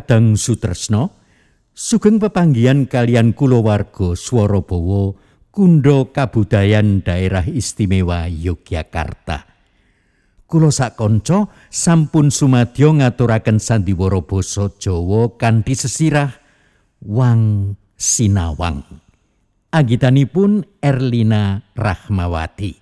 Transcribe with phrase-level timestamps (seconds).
[0.00, 1.12] Kadang Sutresno,
[1.76, 5.12] sugeng pepanggihan kalian kulawarga Swarabawa
[5.52, 9.44] Kunda Kabudayan Daerah Istimewa Yogyakarta.
[10.48, 16.32] Kula sakonco sampun sumadyo ngaturaken sandiwara basa Jawa kanthi sesirah
[17.04, 18.80] Wang Sinawang.
[19.68, 22.72] Anggitanipun Erlina Rahmawati.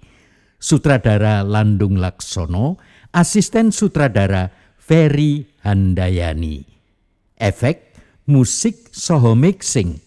[0.63, 2.79] Sutradara Landung Laksono,
[3.11, 6.78] asisten sutradara Ferry Handayani.
[7.39, 7.95] Efek
[8.27, 10.03] musik saha mixing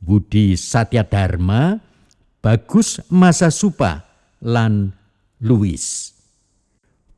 [0.00, 1.76] Budi Satya Dharma,
[2.40, 4.08] Bagus Masa Supa
[4.40, 4.96] lan
[5.44, 6.14] Louis.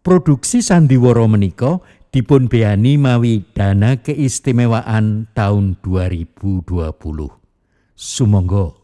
[0.03, 1.79] Produksi sandiwara menika
[2.11, 6.75] dipun beani mawi dana keistimewaan tahun 2020.
[7.95, 8.75] Sumangga.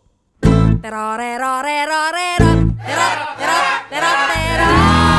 [0.78, 5.17] Terorerorerorerot, terot, terot, terot, terot.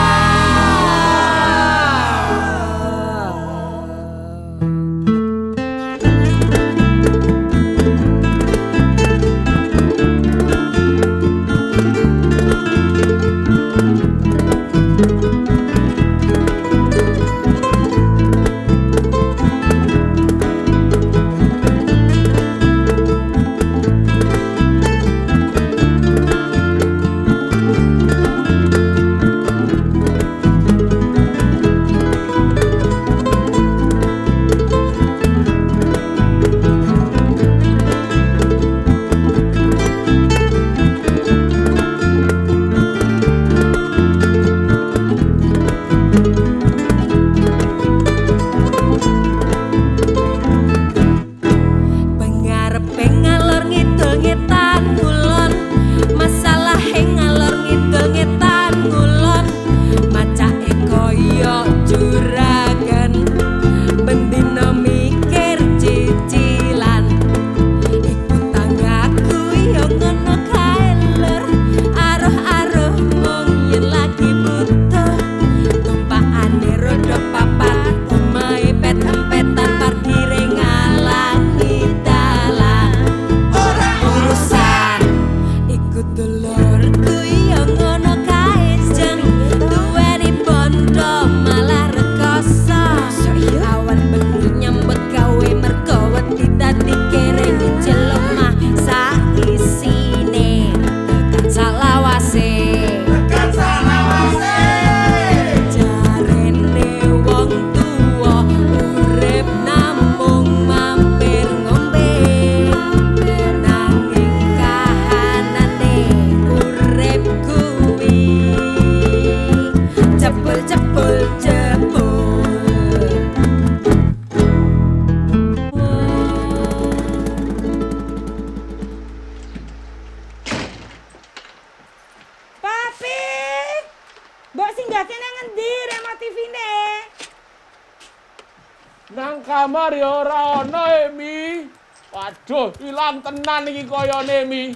[139.94, 141.69] Ya ora ana Emi.
[142.10, 144.74] Waduh, ilang tenan iki kayane Mi.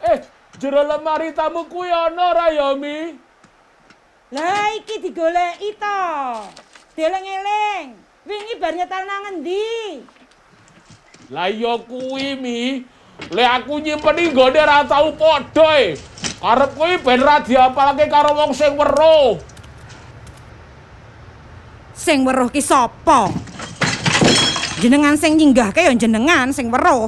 [0.00, 0.18] Eh,
[0.56, 3.12] jero lemari tamu kuwi ana ora ya Mi?
[4.32, 6.02] Lah iki digoleki to.
[6.96, 7.92] Deleng-eleng.
[8.24, 10.00] Wingi bar nyetel nang ngendi?
[11.28, 12.80] Lah iya kuwi Mi.
[13.28, 16.00] Le aku nyimpen nggone ora tau padha e.
[16.42, 19.38] Arep kuwi ben ra diapalke karo wong sing weruh.
[21.92, 23.30] Sing weruh ki sapa?
[24.82, 27.06] Jenengan sing nyinggahke ya jenengan sing weruh.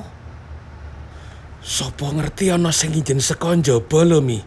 [1.59, 4.39] Sopo ngerti ana sing ijen saka njaba lho Mi.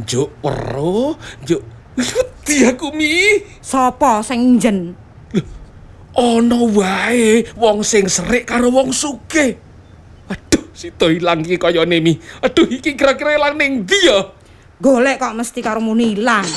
[0.00, 1.60] Njuk weruh, njuk
[2.00, 3.44] wedi aku Mi.
[3.60, 4.96] Sapa sing njen?
[6.16, 9.60] Ana wae wong sing serik karo wong sugih.
[10.32, 12.16] Aduh, sito ilang iki kayane Mi.
[12.40, 14.32] Aduh, iki kira-kira ilang ning ndi ya?
[14.80, 16.48] Golek kok mesti karo muni ilang.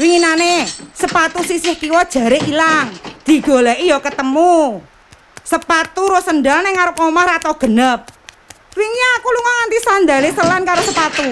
[0.00, 0.64] Winginane
[0.96, 2.88] sepatu sisih kiwa jare ilang.
[3.28, 4.80] Digoleki ya ketemu.
[5.48, 8.04] Sepatu ro sendal ning ngarep omah ra tau genep.
[8.76, 11.24] Wingi aku lunga nganti sandale selan karo sepatu.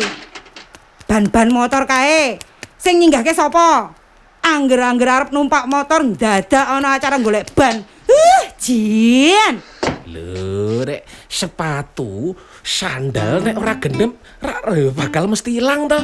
[1.05, 2.41] Ban-ban motor kae.
[2.81, 3.93] Sing nyinggahke sapa?
[4.41, 7.85] Angger-angger arep numpak motor dadak ana acara golek ban.
[8.09, 9.61] Uh, jin.
[10.09, 10.81] Lho,
[11.29, 12.33] sepatu,
[12.65, 14.65] sandal nek ora gendem, ra
[14.97, 16.01] bakal mesti ilang to.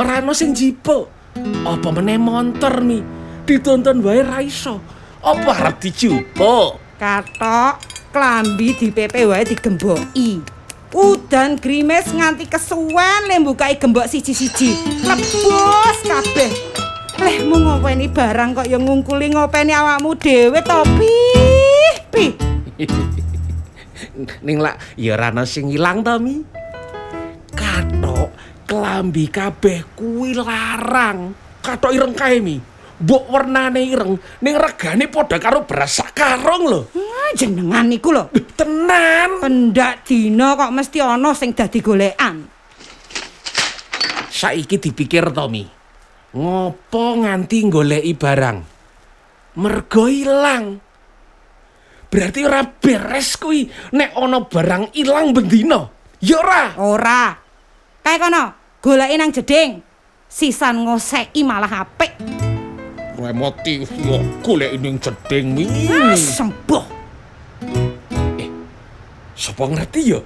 [0.00, 1.12] Ora ana sing jipo.
[1.68, 3.04] Apa meneh montor mi?
[3.44, 4.80] Ditonton wae ra iso.
[5.20, 6.88] Apa arep dijupuk?
[7.00, 7.80] Katok
[8.12, 10.44] klambi di PP wae digemboki.
[10.92, 14.76] Udan grimes nganti kesuwen le mbukai gembok siji-siji.
[15.08, 16.52] Lebos kabeh.
[17.24, 21.12] Leh mung ngopeni barang kok ya ngungkuli ngopeni awakmu dhewe to, Pi.
[22.12, 22.24] Pi,
[24.44, 26.44] Ning lak ya ora sing ilang to, Mi.
[27.56, 28.28] Katok
[28.68, 31.32] klambi kabeh kuwi larang.
[31.64, 32.60] Katok ireng kae, Mi.
[33.00, 36.80] Mbok wernane ireng, ning regane padha karo beras sak karung lho.
[36.92, 38.28] ah, jenengan niku lho.
[38.52, 39.40] Tenan.
[39.40, 42.44] Pendak dina kok mesti ana sing dadi golekan.
[44.28, 45.64] Saiki dipikir to, Mi.
[46.36, 48.58] Ngopo nganti goleki barang?
[49.58, 50.78] Mergo ilang.
[52.06, 55.88] Berarti ora beres kuwi nek ana barang ilang bendina.
[56.20, 56.64] Ya ora.
[56.76, 57.32] Ora.
[58.04, 59.70] Kae kono, goleki nang jeding.
[60.30, 62.39] Sisan ngoseki malah apik.
[63.20, 65.68] Remoti yo golek ning jeding mi.
[65.92, 66.84] Ah, sembuh.
[69.36, 70.20] Sapa ngerti ya?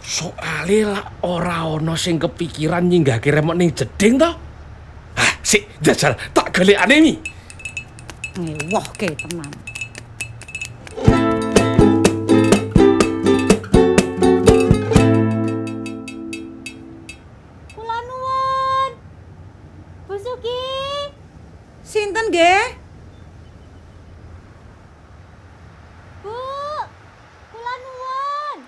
[0.00, 4.32] Soale lah ora ana sing kepikiran nyinggahke remote ning jeding to.
[5.20, 7.14] Ah, sik jajal tak golekane mi.
[8.40, 9.63] Ngewohke tenan.
[22.34, 22.66] Nggih?
[26.26, 26.34] Bu.
[27.54, 28.58] Kula nuwun.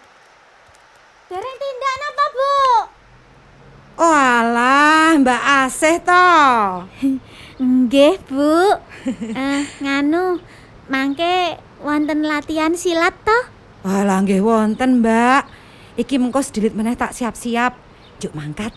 [1.27, 2.55] Dereng tindak napa, Bu?
[3.97, 6.31] Oh alah, Mbak Asih to.
[7.59, 8.79] Nggih, Bu.
[9.35, 10.39] Eh, nganu,
[10.87, 13.39] mangke wonten latihan silat to?
[13.83, 15.43] Walah nggih wonten, Mbak.
[15.99, 17.75] Iki mengko sedilit meneh tak siap-siap.
[18.23, 18.71] Juk mangkat.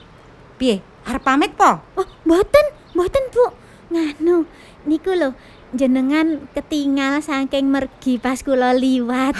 [0.58, 0.82] Piye?
[1.06, 1.78] Arep pamit po?
[1.94, 2.66] Oh, mboten,
[2.98, 3.54] mboten, Bu.
[3.90, 4.46] Nganu,
[4.88, 5.36] niku lho
[5.76, 9.38] jenengan ketinggal saking mergi pas kula liwat.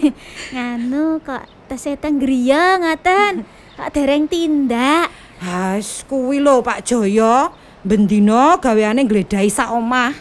[0.54, 3.44] nganu kok tesih teng griya ngoten.
[3.80, 5.08] Kok dereng tindak.
[5.40, 7.54] Has, kuwi lho Pak Joyo.
[7.80, 10.12] Bendino gaweane ngledahi sak omah.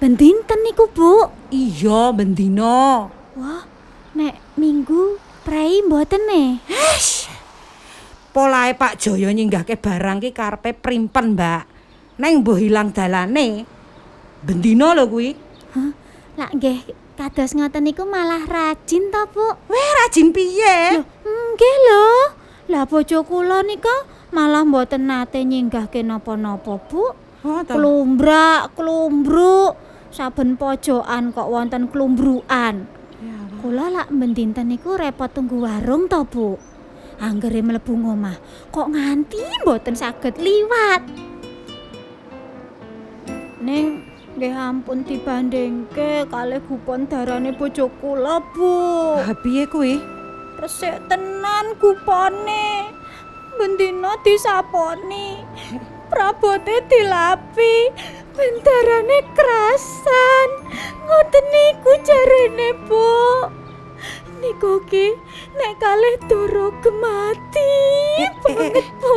[0.00, 1.28] Ben dinten niku, Bu?
[1.52, 3.12] Iya, bendino.
[3.36, 3.64] Wah,
[4.16, 6.44] nek minggu prei mboten e.
[8.32, 11.75] Polahe Pak Joyo nyinggahke barang ki karepe primpen, Mbak.
[12.16, 13.68] Neng mbuh ilang dalane.
[14.40, 15.36] Bendino lho kuwi.
[15.76, 15.90] Hah?
[16.36, 16.84] Lah nggih
[17.16, 19.46] kados ngoten niku malah rajin to, Bu?
[19.72, 21.00] Weh, rajin piye?
[21.00, 22.08] Lho, nggih lho.
[22.72, 27.04] Lah bojo kula nika malah mboten nate nyinggahke napa-napa, Bu.
[27.44, 27.62] Oh.
[27.64, 29.76] Klumbrak, klumbruk.
[30.08, 32.88] Saben pojokan kok wonten klumbrukan.
[33.60, 36.56] Kula lak mendinten niku repot tunggu warung to, Bu.
[37.16, 38.36] Anggere mlebu ngomah,
[38.68, 41.00] kok nganti mboten saged liwat.
[43.66, 44.06] Ning
[44.38, 49.18] nggih ampun dibandingke kalih gupon darane bojo kula, Bu.
[49.18, 49.98] Ah, piye kuwi?
[50.62, 52.86] Resik tenan gupone.
[53.58, 55.42] Bendina disaponi.
[56.06, 57.90] Prabote dilapi.
[58.38, 60.48] Bentarane kerasan.
[61.02, 63.10] Ngoten niku jarene, Bu.
[64.46, 65.10] Niku ki
[65.58, 67.74] nek kalih doro gemati
[68.46, 69.14] banget, Bu.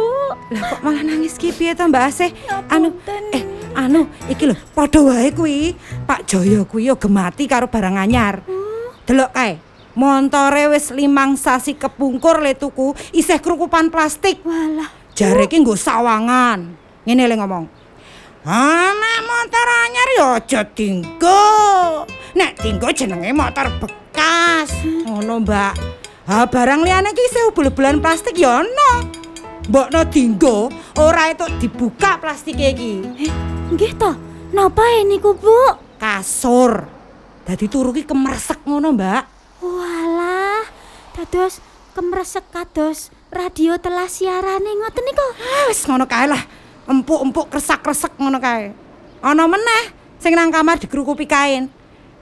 [0.49, 2.33] Lah kok malah nangis ki piye to Mbak Asih?
[2.73, 2.89] Anu
[3.37, 5.75] eh anu iki lho padha wae kuwi.
[6.07, 8.41] Pak Joyo kuwi yo gemati karo barang anyar.
[9.05, 9.57] Delok kae.
[9.99, 14.39] Montore wis limang sasi kepungkur le tuku isih kerukupan plastik.
[14.47, 16.71] Walah, Jare ki nggo sawangan.
[17.03, 17.65] Ngene le ngomong.
[18.47, 21.43] Anak motor anyar yo aja tinggo.
[22.31, 24.71] Nek tinggo jenenge motor bekas.
[25.03, 25.73] Ngono, Mbak.
[26.29, 28.91] Ha barang liyane ki isih ubul-ubulan plastik ya ono.
[29.67, 32.93] Mbokno dinggo ora itu dibuka plastike iki.
[33.27, 34.11] eh, nggih to.
[34.49, 35.77] Napa niku, Bu?
[36.01, 36.89] Kasur.
[37.45, 39.23] Dadi turu ki kemresek ngono, Mbak.
[39.61, 40.65] Walah,
[41.13, 41.61] dados
[41.93, 45.27] kemresek kados radio telah siarane ngoten niku.
[45.37, 46.41] Ah, wis ngono kae lah.
[46.89, 48.73] Empuk-empuk kresak-kresek ngono kae.
[49.21, 51.69] Ana meneh sing nang kamar dikerukupi kain.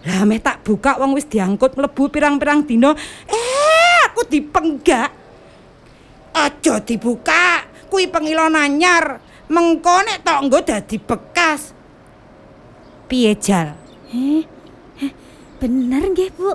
[0.04, 2.92] Lah meh tak buka wong wis diangkut mlebu pirang-pirang dina.
[3.28, 5.12] Eh, aku dipenggak.
[6.36, 7.64] Aja dibuka.
[7.88, 9.24] Kuwi pengilon anyar.
[9.48, 11.72] Mengko nek tok nggo dadi bekas.
[13.08, 13.80] Piye jal?
[14.12, 14.44] Eh,
[15.00, 15.12] eh,
[15.60, 16.52] bener nggih, Bu.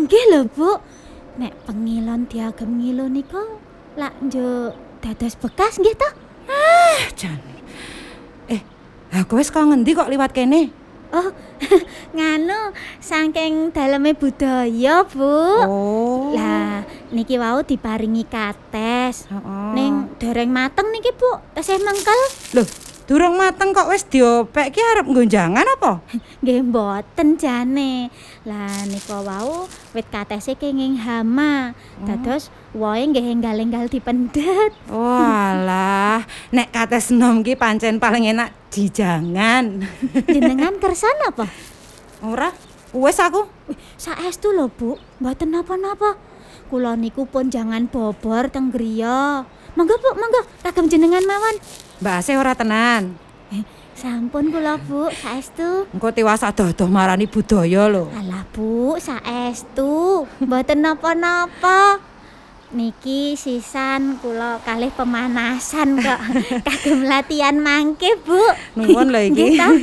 [0.00, 0.70] Nggih lho, Bu.
[1.36, 3.60] Nek pengilon diagem ngilo niku
[4.00, 4.72] lak njuk
[5.04, 6.08] dados bekas nggih to?
[6.48, 7.40] Ah, jan.
[8.48, 8.60] Eh,
[9.28, 10.83] kowe wis kok ngendi kok liwat kene?
[11.14, 11.30] Oh,
[12.18, 15.38] nganu saking daleme budaya, Bu.
[15.62, 16.34] Oh.
[16.34, 16.82] Lah,
[17.14, 19.30] niki wau diparingi kates.
[19.30, 19.70] Heeh.
[19.78, 21.38] Ning dereng mateng niki, Bu.
[21.54, 22.20] Tesih mengkel.
[22.58, 22.66] Loh,
[23.04, 26.00] durung mateng kok wis diopek ki arep nggonjangan apa?
[26.40, 28.08] Nggih mboten jane.
[28.48, 31.76] Lah nika wau wit katese kenging hama.
[32.08, 34.72] Dados wohe nggih enggal-enggal dipendet.
[34.88, 39.84] Walah, nek kates nom ki pancen paling enak dijangan.
[40.24, 41.46] Jenengan kersan apa?
[42.24, 42.50] Ora?
[42.94, 43.50] Wes aku.
[43.98, 44.94] Saestu lho, Bu.
[45.18, 46.14] Mboten napa-napa.
[46.70, 49.42] Kula niku pun jangan bobor teng griya.
[49.74, 50.46] Monggo, Bu, monggo.
[50.62, 51.58] Kagem jenengan mawon.
[52.02, 53.14] Mbak Asih ora tenan.
[53.54, 53.62] Eh,
[53.94, 55.06] sampun kula, Bu.
[55.14, 55.86] Saestu.
[55.94, 58.10] Engko tiwas adoh-adoh marani budaya lho.
[58.10, 60.26] Alah, Bu, saestu.
[60.42, 62.02] Mboten napa-napa.
[62.74, 66.20] Niki sisan kula kalih pemanasan kok.
[66.66, 68.42] Kagem latihan mangke, Bu.
[68.74, 69.54] Nuwun lho iki.
[69.62, 69.78] Aduh,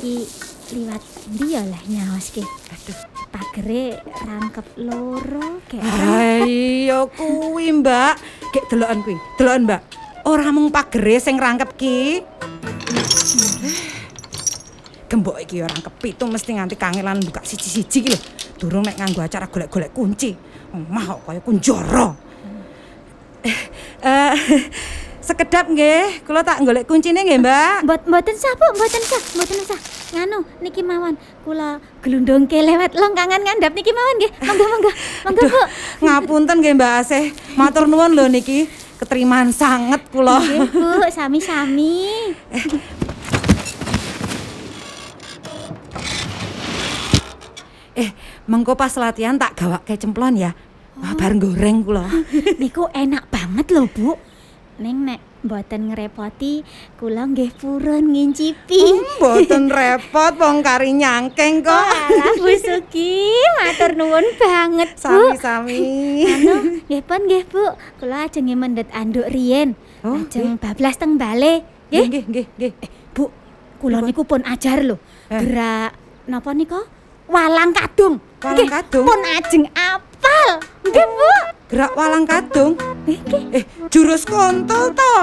[0.00, 0.24] iki
[0.72, 1.04] liwat
[1.36, 2.40] ndi ya lah nyawas ki.
[2.42, 2.98] Aduh,
[3.28, 5.84] pagere rangkep loro kek.
[5.84, 8.14] Ayo kuwi, Mbak.
[8.56, 9.16] Gek deloken kuwi.
[9.36, 9.82] Deloken, Mbak.
[10.24, 11.96] Ora mung pagere sing rangkep ki.
[15.12, 18.18] Gembok iki ya rangkep pitu mesti nganti kangelan buka siji-siji ki lho.
[18.56, 20.32] Durung nek nganggo acara golek-golek kunci.
[20.72, 22.06] Omah kok kaya kunjara.
[24.02, 24.34] Eh,
[25.22, 27.86] sekedap nggih, kula tak golek kuncine nggih, Mbak.
[27.86, 29.80] Mbot mboten sah, Bu, mboten sah, mboten sah.
[30.12, 34.32] Nganu, niki mawon kula glundungke lewat longkangan ngandhap niki mawon nggih.
[34.44, 34.90] Monggo, monggo.
[35.24, 35.60] Monggo, Bu.
[36.04, 37.24] Ngapunten nggih Mbak Asih.
[37.54, 38.66] Matur nuwun lho niki.
[39.00, 40.42] Keterimaan sanget kula.
[40.42, 41.94] Nggih, Bu, sami-sami.
[47.92, 48.08] Eh,
[48.48, 50.50] mengko pas latihan tak gawake cemplon ya.
[51.00, 52.04] Wah, bareng goreng kula.
[52.60, 54.12] Niku enak banget lho, Bu.
[54.80, 56.64] Ning nek mboten ngerepoti,
[56.96, 58.80] kula nggih purun ngincipi.
[59.20, 61.76] Mboten repot wong kari nyangkeng kok.
[61.92, 63.28] Alah, Bu Suki,
[63.60, 65.04] matur nuwun banget, Bu.
[65.36, 65.80] Sami-sami.
[66.24, 66.54] Anu,
[66.88, 67.76] nggih pun nggih, Bu.
[68.00, 69.76] Kula ajeng mendhet anduk riyen.
[70.00, 71.60] Oh, ajeng bablas teng bale.
[71.92, 72.24] Nggih, Nggih.
[72.24, 72.90] nggih, nggih, nggih.
[73.12, 73.28] Bu,
[73.76, 74.96] kula niku pun ajar lho.
[75.28, 75.36] Eh.
[75.36, 75.92] Gerak
[76.32, 76.80] napa nika?
[77.28, 78.24] Walang kadung.
[78.42, 79.06] Walang kadung?
[79.06, 80.48] Pun ajeng apal.
[80.82, 81.30] Nggih, Bu.
[81.70, 82.74] Gerak walang kadung.
[83.06, 83.54] Nggih.
[83.54, 85.14] Eh, jurus kontol to.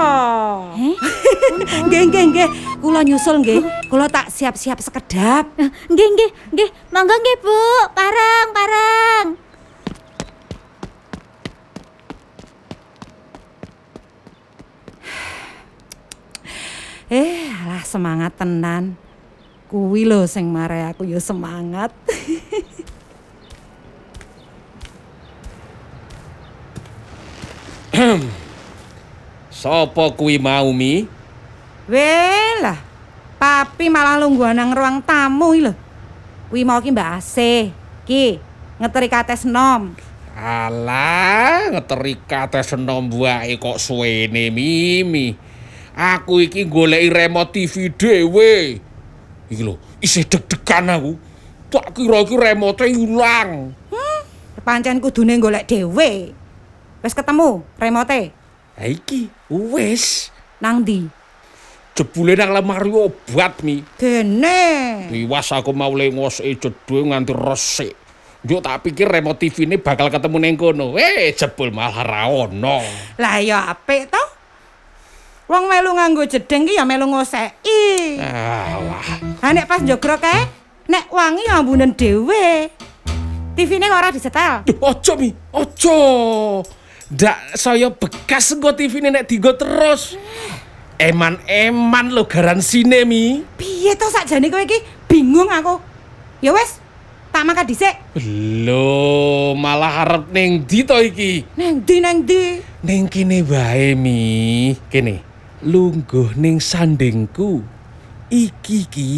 [0.74, 0.96] Eh,
[1.86, 2.48] Nggih, nggih, nggih.
[2.80, 3.60] Kula nyusul nggih.
[3.86, 5.52] Kula tak siap-siap sekedap.
[5.60, 6.68] eh, nggih nggih nggih.
[6.90, 7.60] Monggo nggih, Bu.
[7.92, 9.26] Parang, parang.
[17.10, 18.94] Eh, alah semangat tenan.
[19.66, 21.90] Kuwi lho sing mare aku ya semangat.
[29.50, 31.04] Sopo kuwi mau mi?
[31.90, 32.78] Welah,
[33.36, 35.74] papi malah lungguhan nang ruang tamu lho.
[36.48, 37.74] Kuwi mau ki Mbak Asih.
[38.06, 38.38] Ki,
[38.78, 39.94] ngeteri kates nom.
[40.38, 45.34] Alah, ngeteri kate senom wae kok suwene mimi.
[45.92, 48.78] Aku iki goleki remote TV dhewe.
[49.50, 51.18] Iki lho, isih deg-degan aku.
[51.74, 53.74] Tak kira iki remote ilang.
[54.62, 56.39] Pancen kudune golek dhewe.
[57.00, 58.32] Wis ketemu remote
[58.76, 60.28] Ha iki wis
[60.60, 61.20] nang ndi?
[62.00, 63.84] jebule nang lemari obat mi.
[64.00, 64.60] Kene.
[65.12, 67.92] Iwas aku mau lengos jedhe nganti resik.
[68.40, 70.96] Yo tak pikir remote TV ini bakal ketemu ning kono.
[70.96, 72.80] Eh, jebul malah ra ono.
[73.20, 74.24] Lah ya apik to.
[75.44, 78.16] Wong melu nganggo jedeng ki ya melu ngoseki.
[78.16, 79.08] Alah.
[79.44, 80.46] Ha nek pas njogro kae,
[80.88, 82.70] nek wangi ya ambunen dhewe.
[83.58, 84.64] TV-ne ora disetel.
[84.64, 85.98] Duh, ojo mi, ojo.
[87.10, 90.14] Ndak saya bekas engko TV ini nek dienggo terus.
[90.94, 93.42] Eman-eman lo garansine mi.
[93.58, 94.78] Piye to sakjane kowe iki?
[95.10, 95.82] Bingung aku.
[96.38, 96.78] Ya wis,
[97.34, 97.98] tak mangkat dhisik.
[98.62, 101.42] Lho, malah arep ning ndi to iki?
[101.58, 102.62] Neng ndi neng ndi?
[102.86, 104.20] Ning kene wae mi.
[104.86, 105.26] Kene.
[105.66, 107.66] Lungguh ning sandingku.
[108.30, 109.10] Iki ki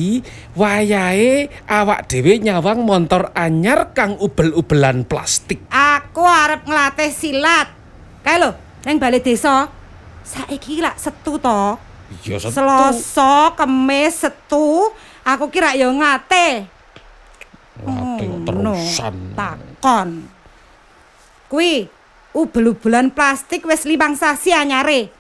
[0.57, 5.61] wayahe awak dhewe nyawang montor anyar kang ubel-ubelan plastik.
[5.69, 7.82] Aku arep nglatih silat.
[8.23, 8.51] Kae lho,
[8.87, 9.67] neng bale desa.
[10.23, 11.79] Saiki lak setu to.
[12.23, 12.55] Ya setu.
[12.55, 14.95] Selasa, Kemis, Setu,
[15.27, 16.71] aku kira ya ngate.
[17.83, 19.15] Latih Oh, terusan.
[19.33, 20.09] no, takon.
[21.51, 21.89] Kuwi
[22.33, 25.11] ubel-ubelan plastik wis limang sasi anyare.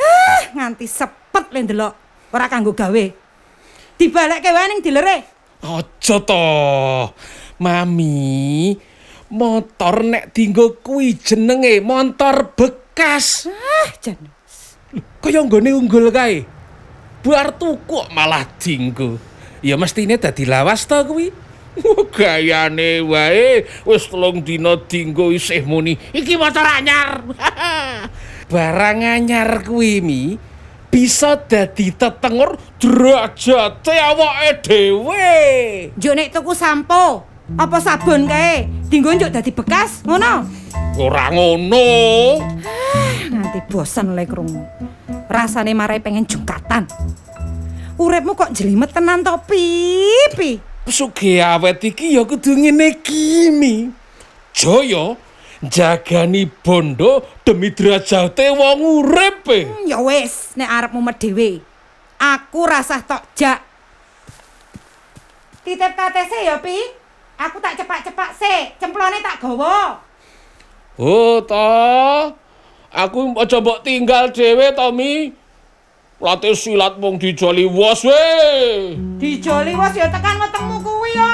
[0.00, 1.94] Ah, nganti sepet le ndelok.
[2.32, 3.04] Ora kanggo gawe.
[3.98, 5.16] Dibalekke wae ning dilere.
[5.60, 6.44] Aja to.
[7.58, 8.76] Mami,
[9.30, 13.50] motor nek dinggo kuwi jenenge motor bekas.
[13.50, 14.18] Ah, jan.
[15.22, 16.46] Kaya nggone unggul kae.
[17.26, 19.18] Bar tuku malah dinggo.
[19.64, 21.34] Ya mestine dadi lawas to kuwi.
[22.16, 27.20] Gayane wae wis telung dina dinggo isih muni iki motor anyar.
[28.52, 30.22] Barang anyar kuwi mi
[30.86, 35.36] bisa dadi tetengur derajate awake dhewe.
[35.92, 40.42] Njuk nek tuku sampo, apa sabun kae, dinggo njuk dadi bekas, ngono.
[40.98, 41.86] Ora ngono.
[43.30, 44.66] Nganti bosan le krungu.
[45.30, 46.90] Rasane marai pengen jungkatan.
[47.96, 50.58] Uripmu kok jelimet tenan to, Pipi?
[50.90, 53.90] Sugih awet iki ya kudu ngene iki, Mi.
[54.50, 55.14] Jaya
[55.62, 59.46] jagani bondo demi derajate wong urip.
[59.46, 61.62] Hmm, Ya wis, nek arepmu med dhewe.
[62.18, 63.62] Aku rasah tok jak.
[65.62, 67.05] Titip KTC ya, Pi.
[67.36, 70.00] Aku tak cepak-cepak sik, cemplone tak gawa.
[70.96, 72.32] Oh, ta.
[72.88, 75.36] Aku aja mbok tinggal dhewe to, Mi.
[76.16, 78.24] Latih silat mung dijoli wos we.
[79.20, 81.30] Dijoli wis ya tekan wetengmu kuwi ya.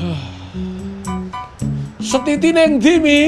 [2.08, 3.20] Setiti ning ndi, Mi?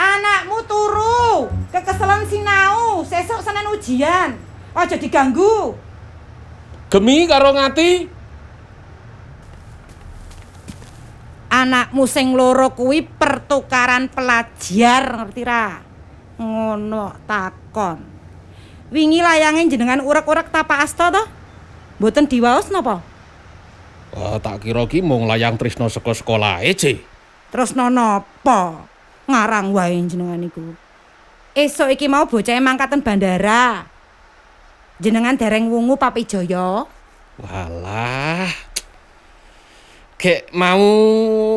[0.00, 4.40] Anakmu turu, kekeselan sinau, sesuk Senin ujian.
[4.72, 5.76] Aja diganggu.
[6.88, 8.19] Gemi karo ngati.
[11.50, 15.82] Anakmu sing loro kuwi pertukaran pelajar, ngerti ra?
[16.38, 17.98] Ngono takon.
[18.94, 21.22] Wingi layange jenengan urek-urek tapa asta to?
[21.98, 23.02] Mboten diwaos napa?
[24.14, 26.94] Wah, tak kira ki mung layang Trisno saka sekolah aja.
[27.50, 28.86] Terus nono apa?
[29.26, 30.74] Ngarang wae jenengan iku.
[31.54, 33.90] Esok iki mau bocah mangkaten bandara.
[35.02, 36.86] Jenengan dereng wungu Papi Jaya.
[37.42, 38.69] Walah.
[40.20, 40.84] Gek mau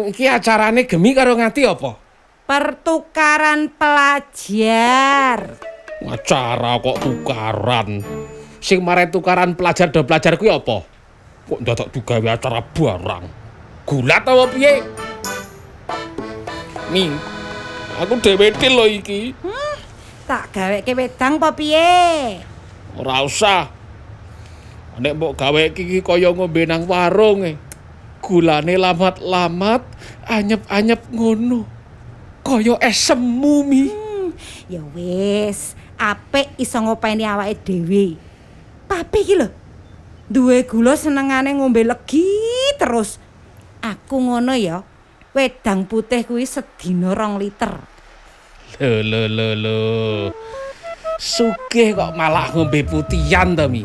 [0.08, 2.00] iki acarane gemi karo ngati apa?
[2.48, 5.60] Pertukaran pelajar.
[6.08, 8.00] Acara kok tukaran.
[8.64, 10.80] Sing mare tukaran pelajar do pelajar kuwi apa?
[11.52, 13.26] Kok ndadak digawe acara barang?
[13.84, 14.80] Gulat apa piye?
[16.88, 17.12] Mi,
[18.00, 19.36] aku dhewe lho iki.
[20.24, 22.40] Tak gaweke wedang apa piye?
[22.96, 23.68] Ora usah.
[25.04, 27.73] Nek mbok gawe iki kaya ngombe nang warung e.
[28.24, 29.84] Gulane lamat-lamat,
[30.32, 31.68] anyep-anyep ngono.
[32.40, 33.92] Kaya semu mi.
[34.72, 38.16] Ya wis, apik iso ngopeni awake dhewe.
[38.88, 39.52] Papi iki lho.
[40.32, 42.24] Duwe gula senengane ngombe legi
[42.80, 43.20] terus.
[43.84, 44.88] Aku ngono ya.
[45.36, 47.76] Wedang putih kuwi sedina rong liter.
[48.80, 49.78] Lho lho lho lho.
[51.20, 53.84] Sugih kok malah ngombe putihan to mi.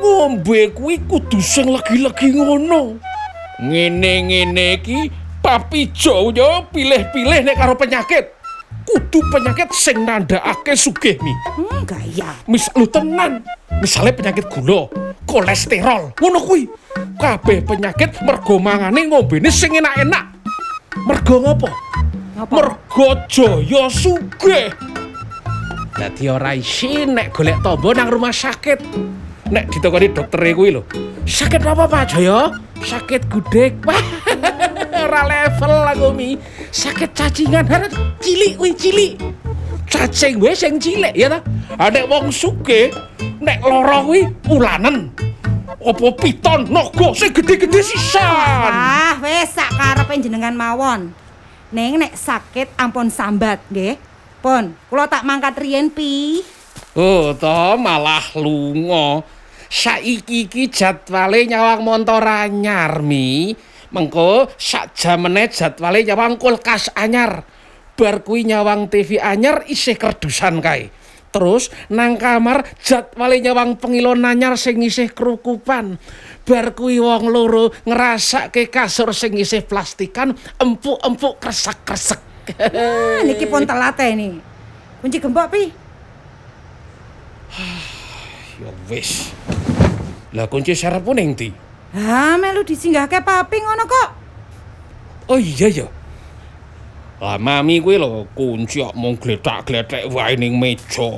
[0.00, 2.96] Ngombe kuwi kudu sing legi-legi ngono.
[3.56, 5.08] Ngene-ngene iki
[5.40, 8.36] papi Joyo pilih-pilih nek karo penyakit.
[8.86, 11.32] Kudu penyakit sing nandhakake sugih mi.
[11.56, 12.36] Hmm, gaya.
[12.46, 13.42] Misal lu tenan,
[13.82, 14.86] misalnya penyakit gula,
[15.26, 16.68] kolesterol, ngono kuwi.
[17.16, 20.24] Kabeh penyakit mergo mangane ngombene sing enak-enak.
[21.08, 21.68] Mergo ngopo?
[22.36, 22.52] Ngapa?
[22.52, 24.68] Mergo Jaya sugih.
[25.96, 28.84] Dadi ora isin nek golek tombo nang rumah sakit.
[29.46, 30.82] Nek ditokoni doktere kuwi lho.
[31.22, 32.50] Sakit apa Pak Jaya?
[32.82, 33.78] Sakit gudeg.
[35.06, 36.34] Ora level aku mi.
[36.74, 39.14] Sakit cacingan, harus cilik kuwi cilik.
[39.86, 41.38] Cacing wae sing cilik ya ta.
[41.78, 42.90] Ah, Nek wong sugih
[43.38, 45.14] nek lara kuwi ulanen.
[45.78, 48.72] Apa piton naga sing gede-gede sisan.
[48.74, 51.14] Ah, wis sak karepe jenengan mawon.
[51.70, 53.94] Ning nek sakit ampun sambat, nggih.
[54.42, 56.42] Pun, kula tak mangkat riyen pi.
[56.98, 59.35] Oh, to malah lunga.
[59.66, 63.54] Saiki iki jadwale nyawang montor anyar, Mi.
[63.94, 67.46] Mengko sak jamene jadwale nyawang kulkas anyar.
[67.96, 70.92] Bar kuwi nyawang TV anyar isih kerdusan kae.
[71.32, 75.96] Terus nang kamar jadwale nyawang pengilon anyar sing isih kerukupan.
[76.46, 82.20] Bar kuwi wong loro ngrasake kasur sing isih plastikan empuk-empuk kresek-kresek.
[82.56, 84.38] Ah, niki pun telat ini.
[85.02, 85.62] Kunci gembok pi.
[88.56, 89.36] Ya wis.
[90.34, 91.48] Lah kunci sarepmu ning ndi?
[91.94, 94.08] Ah, melu disinggahke papi ngono kok.
[95.30, 95.86] Oh iya ya.
[97.22, 101.16] Lah mami kuwi lho kunci kok mung gletak-gletek wae ning meja.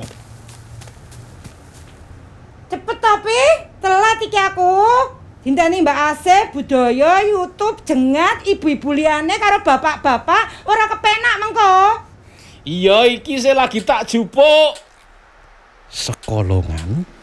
[2.69, 3.41] Cepet tapi,
[3.81, 4.73] telat iki aku.
[5.39, 11.73] Dinteni Mbak Asih, budaya, YouTube, jengat, ibu-ibu liyane karo bapak-bapak ora kepenak mengko.
[12.67, 14.77] Iya iki saya lagi tak jupuk.
[15.89, 17.18] Sekolongan.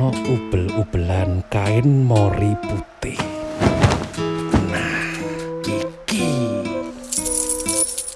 [0.00, 3.20] Ono ubel-ubelan kain mori putih.
[4.72, 5.12] Nah,
[5.68, 6.32] iki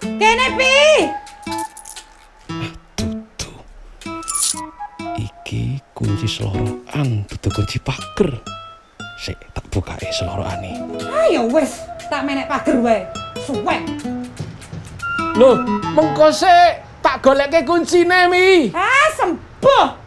[0.01, 0.73] Kene pi.
[2.97, 3.53] dudu.
[5.29, 8.33] Iki kunci seloroan, dudu kunci pager.
[9.21, 10.09] Sik tak bukake.
[11.13, 13.05] Ah ya wis, tak menek pager wae.
[13.45, 13.85] Suwek.
[15.37, 15.61] Loh,
[15.93, 18.73] mengko sik tak goleke kuncine mi.
[18.73, 20.04] Ah, sembuh.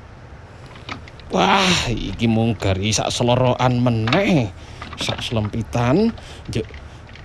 [1.27, 4.47] Wah, iki mung gari sak seloroan meneh.
[4.95, 6.15] Sak selempitan.
[6.47, 6.63] Juk.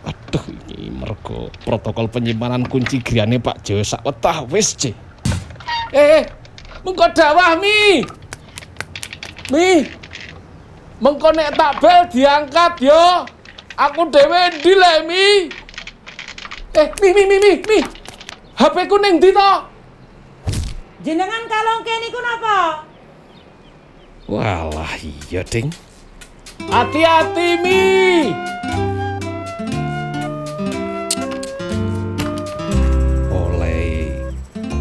[0.03, 4.91] Aduh, Mi mergo protokol penyimpanan kunci griyane Pak Jawa sak wetah wis, Ce.
[5.95, 6.27] Eh,
[6.83, 8.03] mengko dawah Mi.
[9.55, 9.87] Mi.
[10.99, 13.23] Mengko nek tak bel diangkat yo.
[13.79, 15.27] Aku dhewe ndi le, Mi?
[16.75, 17.79] Eh, Mi Mi Mi Mi Mi.
[18.59, 19.53] HP ku ning ndi to?
[21.07, 22.91] Jenengan kalongke niku napa?
[24.33, 24.97] Walah
[25.29, 25.69] iya, Ding.
[26.73, 27.85] Hati-hati, Mi.
[33.29, 34.09] Oleh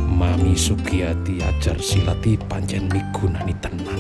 [0.08, 4.00] Mami Sugiyati ajar silati pancen migunani tenan.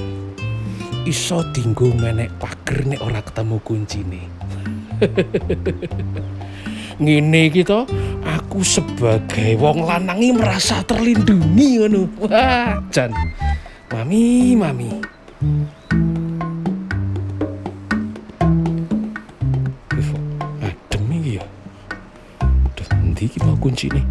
[1.03, 4.23] Iso dinggo menek pager nek ora ketemu kuncine.
[7.03, 7.83] Ngene iki to,
[8.23, 12.07] aku sebagai wong lanangi merasa terlindungi ngono.
[12.23, 13.11] Wah, jan.
[13.91, 15.19] Mami, mami.
[23.61, 24.01] Mau kuncine?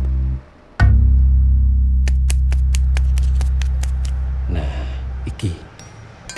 [4.46, 4.86] Nah,
[5.26, 5.50] iki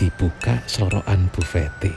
[0.01, 1.93] dibuka sorokan bufete.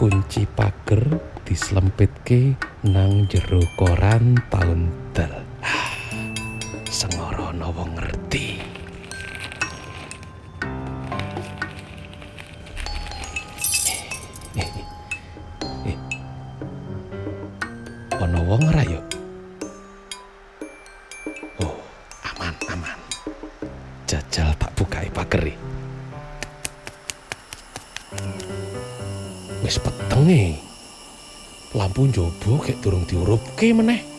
[0.00, 2.56] Kunci pager dislempitke
[2.88, 5.36] nang jero koran taun del.
[5.60, 5.92] Ah,
[6.88, 7.92] Sengorono wong
[32.84, 34.11] ទ្រង់ទីរូបគេម្នេះ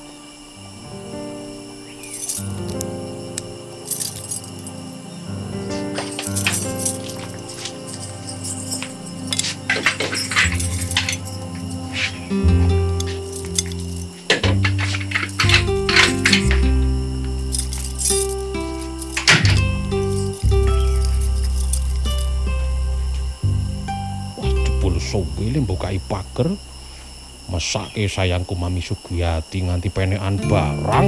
[28.08, 31.08] sayangku Mami Sugiyati nganti penekan barang.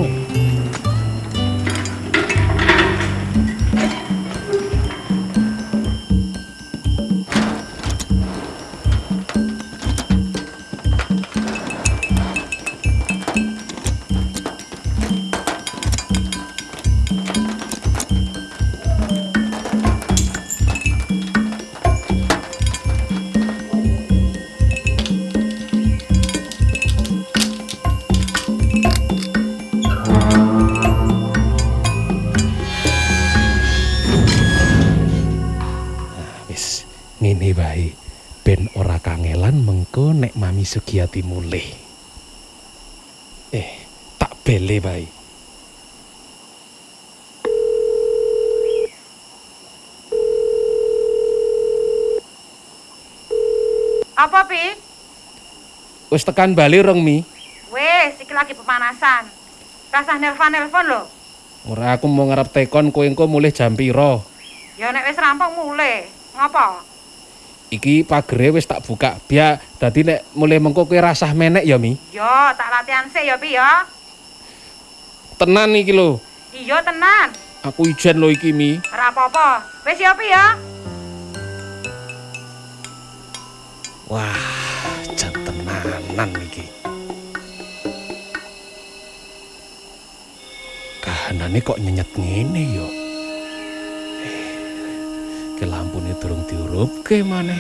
[40.76, 41.64] Sugiyati mulih.
[43.56, 43.88] Eh,
[44.20, 45.08] tak bele wae.
[54.20, 54.76] Apa, Pi?
[56.12, 57.24] Wis tekan bali rong Mi.
[57.72, 59.32] Wes, iki lagi pemanasan.
[59.96, 61.08] Rasah nelpon-nelpon lho.
[61.72, 64.20] Ora aku mau ngarep tekon kowe engko mulih jam pira.
[64.76, 66.12] Ya nek wis rampung mulai.
[66.36, 66.95] Ngapa?
[67.74, 69.18] Iki pagere wis tak buka.
[69.26, 71.98] Biar dadi nek mulih mengko kowe rasah menek ya Mi.
[72.14, 73.90] Yo, tak latihan sih ya, Pi ya.
[75.36, 76.22] Tenan iki lho.
[76.54, 77.34] Iya tenan.
[77.66, 78.78] Aku ijen lho iki Mi.
[78.94, 79.66] Ora apa-apa.
[79.84, 80.46] Wis ya, Pi ya.
[84.06, 84.38] Wah,
[85.18, 86.70] jan tenanan iki.
[91.02, 92.95] Kahanane kok nyenyet ngene yo.
[95.56, 97.56] Ke lampune durung diurupke maneh.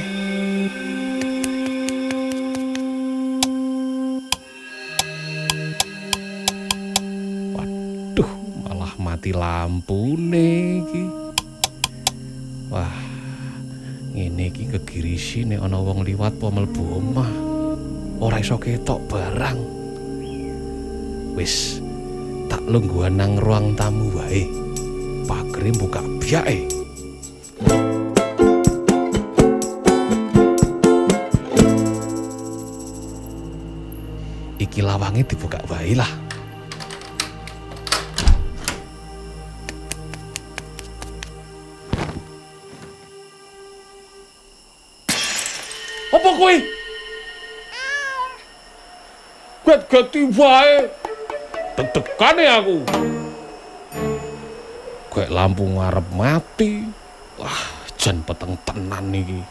[7.55, 8.31] Waduh,
[8.67, 11.07] malah mati lampune iki.
[12.67, 12.91] Wah,
[14.11, 17.31] ngene iki kegirisi nek ana wong liwat po mlebu omah.
[18.19, 19.59] Ora iso ketok barang.
[21.39, 21.79] Wis,
[22.51, 24.43] tak lungguhan nang ruang tamu wae.
[25.23, 26.74] Pagere buka biake.
[34.55, 36.11] Iki lawange dibuka wae lah.
[46.11, 46.55] Apa kowe?
[49.63, 50.87] Gat-gati wae.
[51.75, 52.77] Deg-degan ya aku.
[55.11, 57.04] Kayak lampu ngarep mati.
[58.05, 59.41] Jan peteng tenan iki.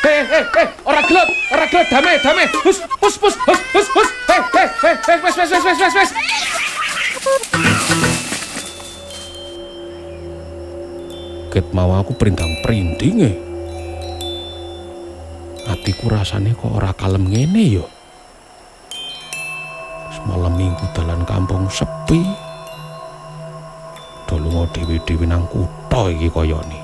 [0.00, 2.48] Hei, hei, hei, ora gelut, ora gelut, damai, damai.
[2.64, 4.08] Hus, hus, hus, hus, hus, hus.
[4.24, 6.10] Hei, hei, hei, hei, wes, wes, wes, wes, wes, wes.
[11.52, 13.32] Ket mau aku perintang perinding e.
[15.68, 17.84] Atiku rasane kok ora kalem ngene yo.
[20.16, 22.43] Semalam minggu dalan kampung sepi.
[24.74, 26.82] Dewi-dewi nang kutha iki koyone.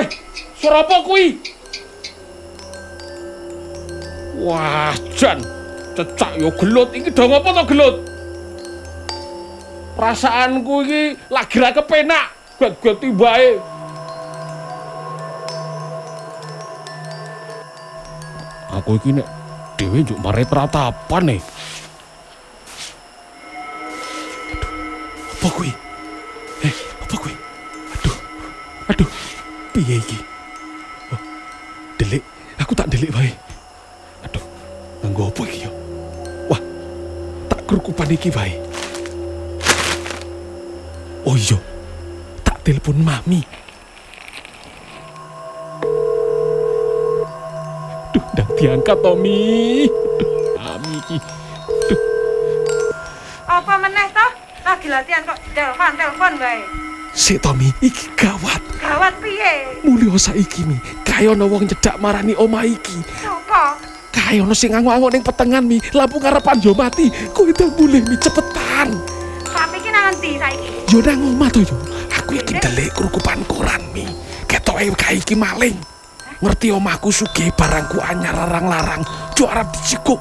[0.00, 0.06] Eh,
[0.56, 1.36] suara apa kuwi?
[4.40, 5.44] Wah, jan.
[5.92, 8.00] Cecak yo gelut iki dong apa to gelut?
[9.92, 12.32] Perasaanku iki lagi ra kepenak.
[12.56, 13.69] Gat-gat tibae.
[18.90, 19.28] Aku iki nek
[19.78, 21.38] dhewe njuk mare pratapan nih.
[24.50, 24.70] Aduh,
[25.30, 25.70] apa kuwi?
[26.66, 27.34] Eh, apa kuwi?
[27.94, 28.16] Aduh.
[28.90, 29.08] Aduh.
[29.70, 30.18] Piye iki?
[31.14, 31.22] Oh,
[32.02, 32.18] delik.
[32.58, 33.30] Aku tak delik wae.
[34.26, 34.42] Aduh.
[35.06, 35.70] Nganggo apa iki ya?
[36.50, 36.58] Wah.
[37.46, 38.58] Tak kerukupan iki wae.
[41.30, 41.62] Oh iya.
[42.42, 43.46] Tak telepon mami.
[48.60, 49.88] Diangkat Tommy.
[50.60, 51.16] Mami iki.
[53.48, 54.30] Apa meneh toh?
[54.60, 56.60] Lagi latihan kok telepon telepon wae.
[57.16, 58.60] sik Tommy, iki gawat.
[58.78, 59.80] Gawat piye?
[59.82, 63.02] Mulya saiki mi, kaya ana wong nyedak marani omah iki.
[63.18, 63.80] Sopo?
[64.14, 67.10] Kaya ana sing ngangu-angu ning petengan mi, lampu ngarepan yo mati.
[67.34, 68.94] Kowe itu mulih mi cepetan.
[69.42, 70.68] Tapi ki nang endi saiki?
[70.92, 71.74] Yo nang omah to yo.
[72.14, 74.06] Aku iki ndelik kerukupan koran mi.
[74.46, 75.74] Ketoke kae iki maling.
[76.40, 79.04] Ngerti omahku sugih barangku anyar larang-larang,
[79.36, 80.16] jo arep dicikuk.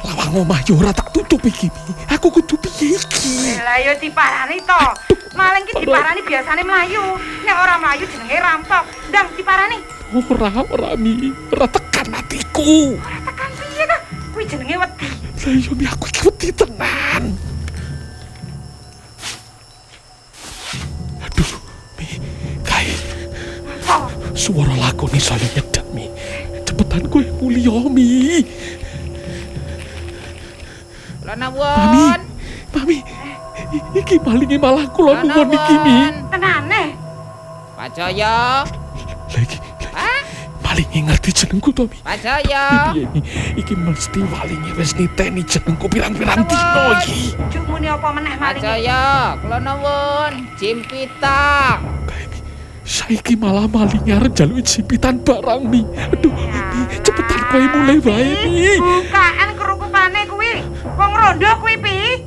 [0.00, 1.68] Lawang omah yo ora tak tutup iki.
[2.08, 3.60] Aku kudu piye iki?
[3.60, 4.82] Lah yo diparani to.
[5.36, 7.20] Maling ki diparani biasane mlayu.
[7.44, 8.84] Nek ora mlayu jenenge rampok.
[9.12, 9.76] Ndang diparani.
[10.16, 12.96] Ora ora mi, ora tekan atiku.
[12.96, 13.98] Ora tekan piye to?
[14.32, 15.08] Kuwi jenenge wedi.
[15.44, 17.47] Lah yo mi aku iki wedi tenan.
[24.38, 26.06] Suara lakoni saya nyedak mi.
[26.62, 28.46] Cepetan kowe mulya mi.
[31.26, 32.20] Lana Mami, won.
[32.72, 32.96] mami,
[33.74, 35.96] i- iki malinge malah kula nuwun iki mi.
[36.32, 36.82] Tenane.
[37.76, 38.64] Pak Jaya.
[39.28, 39.58] Lagi,
[39.92, 40.20] Hah?
[40.64, 41.98] malinge ngerti jenengku to mi.
[42.00, 43.04] Mi?
[43.60, 47.36] Iki mesti malinge wis niteni jenengku pirang-pirang dino iki.
[47.52, 48.62] Juk muni apa meneh Pak maling?
[48.64, 49.02] Jaya.
[49.36, 50.32] Kula nuwun.
[50.56, 51.76] Jimpita.
[52.08, 52.37] Kae mi.
[52.88, 55.84] Saiki malah malinge arep njaluk jipitan barang mi.
[56.08, 58.80] Aduh, mi, cepetan kowe mulai wae mi.
[58.80, 60.64] Bukaan kerukupane kuwi.
[60.96, 62.24] Wong rondo kuwi pi.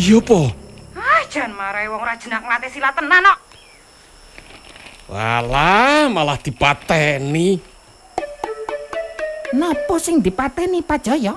[0.00, 0.48] Iya po.
[0.96, 3.38] Ah, jan marahi wong ora jenak nglatih silat tenan kok.
[5.12, 7.60] Walah, malah dipateni.
[9.52, 11.36] Napa sing dipateni Pak Jaya?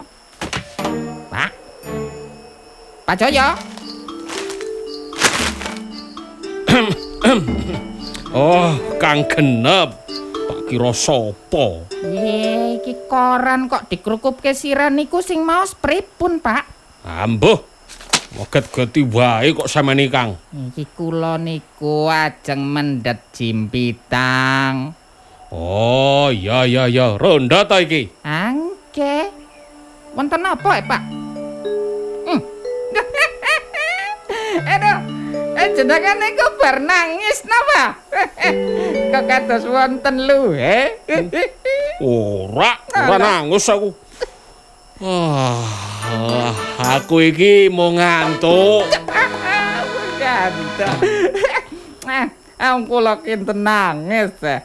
[1.28, 1.52] Pak.
[3.04, 3.60] Pak Jaya.
[8.30, 10.06] Oh, Kang Genep.
[10.06, 11.82] Tak kira sapa?
[12.06, 16.64] Ye, iki koran kok dikrukupke siran niku sing maos pripun, Pak?
[17.10, 17.58] Ambuh.
[18.38, 20.38] Moget-geti wae kok iki, Kang.
[20.54, 24.94] Iki kula niku ajeng mendet jimpitang.
[25.50, 28.14] Oh, iya iya iya, ronda ta iki.
[28.22, 29.34] Angke.
[30.14, 31.29] Wonten apa, eh, Pak?
[35.60, 38.00] Eh jenengan niku bar nangis napa?
[39.12, 41.04] Kok kados wonten lu, eh?
[42.00, 43.92] Ora, ora nangis aku.
[45.04, 45.64] Ah,
[46.96, 48.88] aku iki mau ngantuk.
[52.08, 52.28] Ah,
[52.60, 54.32] ang kula kinten nangis.
[54.44, 54.64] eh.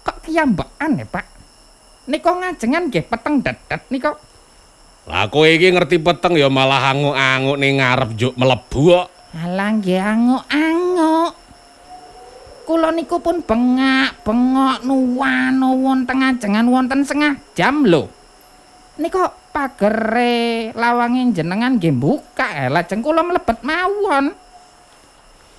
[0.00, 1.26] Kok kiyambekan ya, Pak?
[2.08, 4.16] Nika ngajengan nggih peteng dedet nika.
[5.08, 9.08] Lah kowe iki ngerti peteng ya malah anguk-anguk ning ngarep juk mlebu kok.
[9.30, 11.32] Alah nggih anguk-anguk.
[12.66, 18.10] Kula niku pun bengak, bengok nuwano wonten ngajengan wonten setengah jam lho.
[18.98, 24.34] Nika pagere lawange jenengan nggih buka eh lajeng kula mlebet mawon.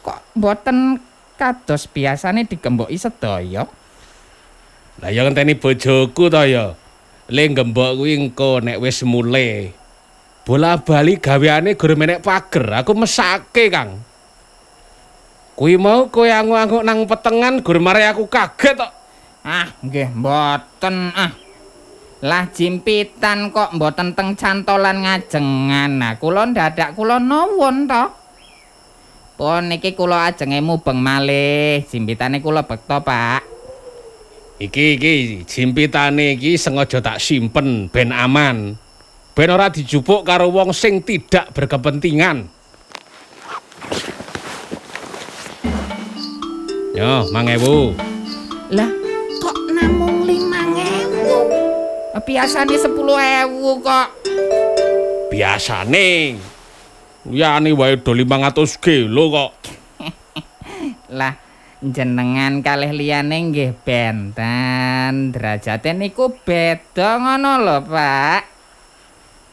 [0.03, 0.99] Kok mboten
[1.39, 3.63] kados biasane digemboki sedaya?
[4.99, 6.75] Lah ya ngenteni bojoku to ya.
[7.31, 9.80] Le gembok kuwi engko nek wis mule.
[10.41, 14.01] Bola-bali gaweane gur menek pager, aku mesake, Kang.
[15.53, 18.93] Kuwi mau kowe angu-angu nang petengan gur mare aku kaget kok.
[19.45, 21.29] Ah, nggih mboten ah.
[22.25, 26.01] Lah jimpitan kok mboten teng cantolan ngajengan.
[26.01, 28.05] Nah, kula dadak kula nuwun to.
[29.37, 31.85] Pun niki kula ajenge mubeng malih.
[31.85, 33.45] Jimpitane kula bekto, Pak.
[34.57, 35.13] Iki iki
[35.45, 38.80] jimpitane iki sengaja tak simpen ben aman.
[39.31, 42.51] Ben ora dijupuk karo wong sing tidak berkepentingan.
[46.91, 47.95] Yo, mangewu.
[48.75, 48.91] Lah,
[49.39, 52.19] kok namung 5000?
[52.27, 53.47] Biasane 10000
[53.79, 54.07] kok.
[55.31, 56.35] Biasane.
[57.31, 59.51] Liyane wae do 500 kilo kok.
[61.19, 61.39] Lah
[61.81, 65.31] jenengan kalih liyane nggih benten.
[65.31, 68.50] Derajate niku beda ngono lho, Pak.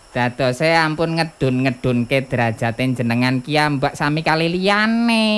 [0.09, 5.29] Dadose ampun ngedun-ngedunke derajate jenengan kiambak sami kalih liyane.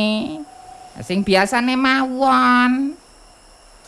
[1.02, 2.94] Sing biasane mawon.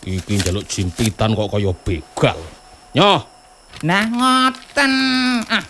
[0.02, 2.38] Iki njaluk jimpitan kok kaya begal.
[2.92, 3.22] Nyoh,
[3.82, 4.92] Nah ngoten.
[5.48, 5.64] Ah.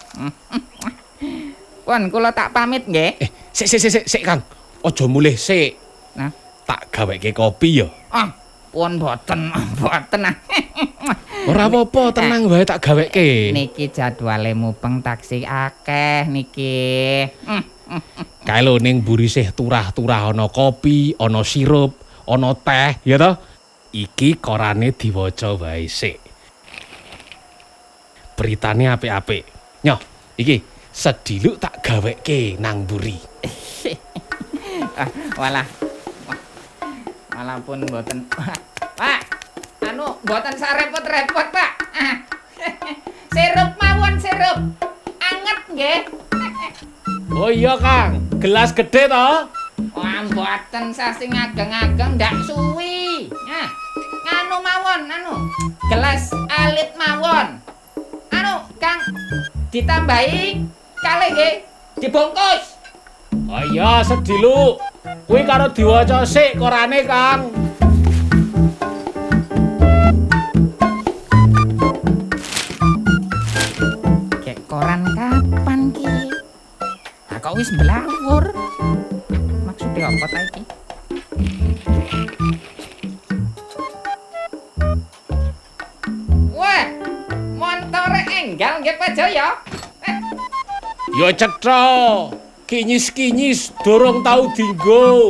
[1.83, 3.21] Pun kula tak pamit nggih.
[3.21, 4.41] eh sik sik sik sik, sik Kang.
[4.83, 5.77] Aja mulih sik.
[6.17, 7.89] Nah, Tak gaweke kopi ya.
[8.09, 8.33] ah
[8.73, 10.25] pun boten boten.
[11.43, 13.53] Ora apa-apa, tenang wae tak gaweke.
[13.53, 17.29] Niki jadwale mubeng taksi akeh niki.
[18.49, 23.37] Kae lho ning mburi sih turah-turah ana kopi, ana sirup, ana teh, ya toh?
[23.93, 26.17] Iki korane diwaca wae sik.
[28.33, 29.45] Beritane apik-apik.
[29.85, 30.01] Nyoh,
[30.41, 33.19] iki sediluk tak gaweke nang mburi.
[34.93, 35.09] Ah,
[35.39, 35.92] walah.
[37.43, 38.23] Walah pun boten.
[38.95, 39.21] Pak,
[39.83, 41.71] anu boten sarepot-repot, Pak.
[43.35, 44.63] Sirup mawon sirup.
[45.19, 46.01] Anget nggih.
[47.35, 48.31] Oh iya, Kang.
[48.39, 49.51] Gelas gede toh?
[49.91, 53.27] Wah, mboten sasi ngageng-ageng ndak suwi.
[53.27, 53.67] Nah,
[54.23, 55.35] nganu mawon, anu.
[55.91, 57.59] Gelas alit mawon.
[58.31, 59.03] Anu, Kang,
[59.75, 60.63] ditambahi
[61.03, 61.55] kalih nggih,
[61.99, 62.79] dibungkus.
[63.51, 64.92] Oh iya, sediluk.
[65.03, 67.41] Kuwi karo diwaca sik korane, Kang.
[74.43, 76.07] Kek koran kapan ki?
[77.31, 78.45] Nah, kok wis belawur?
[79.67, 80.63] Maksudnya apa ta iki?
[86.53, 86.85] Wah,
[87.57, 89.49] montore enggal nggih Pak Jaya.
[90.07, 90.17] Eh,
[91.19, 91.83] Ya cetha.
[92.73, 95.29] Kinyis-kinyis dorong tau dinggo.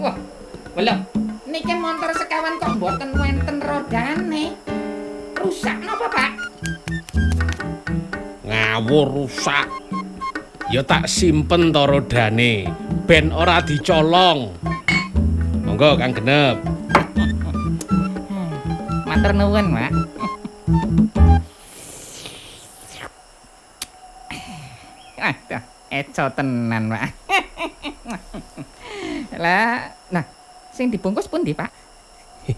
[0.00, 0.16] wah,
[0.72, 1.04] belum.
[1.44, 4.56] Niki montor sekawan kok mboten wenten rodane.
[5.36, 6.32] Rusak napa, Pak?
[8.76, 9.66] ngawur rusak
[10.70, 12.70] ya tak simpen to rodane
[13.04, 14.54] ben ora dicolong
[15.66, 16.56] monggo kang genep
[19.06, 20.15] Matur nuwun, Pak.
[26.16, 27.12] Eco tenan, Pak.
[29.36, 30.24] Lah, nah,
[30.72, 31.68] sing dibungkus pundi, Pak?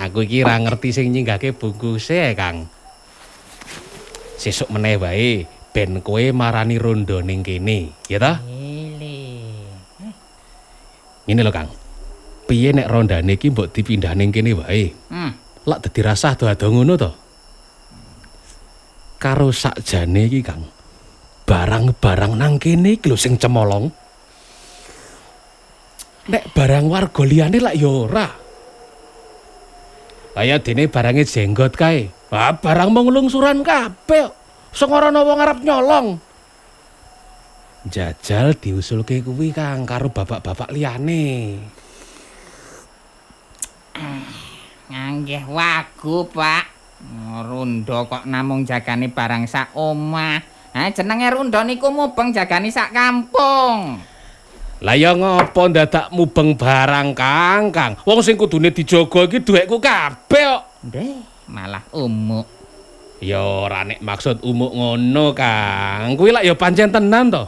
[0.00, 2.68] aku iki ra ngerti sing nyinggake bungkuse kang
[4.40, 5.44] sesuk meneh wae
[5.76, 9.20] ben kowe marani rondo ning kene ya ta Ile.
[11.28, 11.68] ngene lho kang
[12.48, 15.36] piye nek rondane iki mbok dipindah ning kene wae Hmm.
[15.68, 17.12] lak dadi rasah ado ngono to
[19.20, 20.64] karo sakjane iki kang
[21.50, 23.90] barang-barang nang kene iki lho sing cemolong.
[26.30, 28.26] Nek barang warga liyane lak ya ora.
[30.30, 32.06] Kaya dene barange jenggot kae.
[32.30, 34.30] Ah barang mung lungsuran kabeh.
[34.70, 36.22] Sing ora ana wong arep nyolong.
[37.90, 41.58] Jajal diusulke kuwi kang karo bapak-bapak liyane.
[44.86, 46.64] Nganggih wagu, Pak.
[47.42, 50.59] Rundo kok namung jagani barang sak omah.
[50.70, 53.98] Ha jenenge Rundo niku mubeng jagani sak kampung.
[54.80, 58.00] Lah ya ngopo dadak mubeng barang Kang, Kang?
[58.06, 60.62] Wong sing kudune dijaga iki dhuwitku kabeh kok.
[60.88, 61.20] Ndeh,
[61.52, 62.48] malah umuk.
[63.20, 66.16] Ya ora nek maksud umuk ngono, Kang.
[66.16, 67.44] Kuwi lak ya pancen tenan to.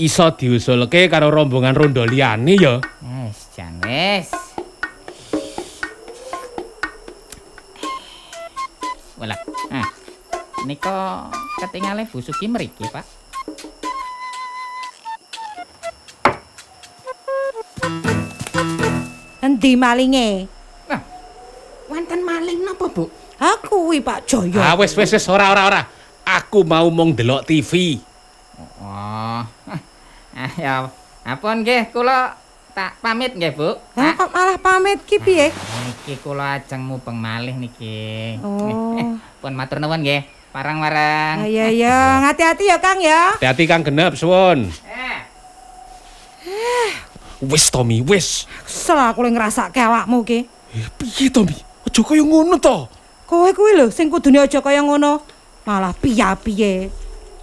[0.00, 2.80] Iso diusulke karo rombongan rondo liyane ya.
[2.80, 4.32] Wes, jan wes.
[9.20, 9.38] Walah,
[9.70, 10.03] ah.
[10.64, 11.28] Nika
[11.60, 13.04] ketingale Bu Sugi mriki, Pak.
[19.44, 20.48] Endi malinge?
[20.88, 21.00] Nah,
[21.92, 23.12] wonten maling napa, Bu?
[23.36, 24.72] Aku kuwi Pak Jaya.
[24.72, 25.82] Ah wis wis wis ora ora ora.
[26.24, 28.00] Aku mau mung delok TV.
[28.80, 29.44] Oh.
[30.32, 30.88] Ah, ya.
[31.28, 32.40] Apun nggih, kula
[32.72, 33.76] tak pamit nggih, Bu.
[34.00, 35.52] Lah kok malah pamit ki piye?
[35.52, 38.40] Ah, Niki kula ajeng mubeng malih niki.
[38.40, 38.96] Oh.
[39.44, 40.24] Pun matur nuwun nggih.
[40.54, 41.50] Parang-parang.
[41.50, 43.34] Iya iya, hati-hati ya Kang ya.
[43.34, 44.70] Hati-hati Kang Genep, suwun.
[44.86, 45.18] Eh.
[47.42, 48.46] Wis Tommy, wis.
[48.62, 50.46] Kesel aku lagi ngerasake awakmu ki.
[50.78, 51.58] Eh, piye Tommy?
[51.58, 52.86] Aja kaya ngono to.
[53.26, 55.26] Kowe kuwi lho sing kudune aja kaya ngono.
[55.66, 56.86] Malah piye-piye.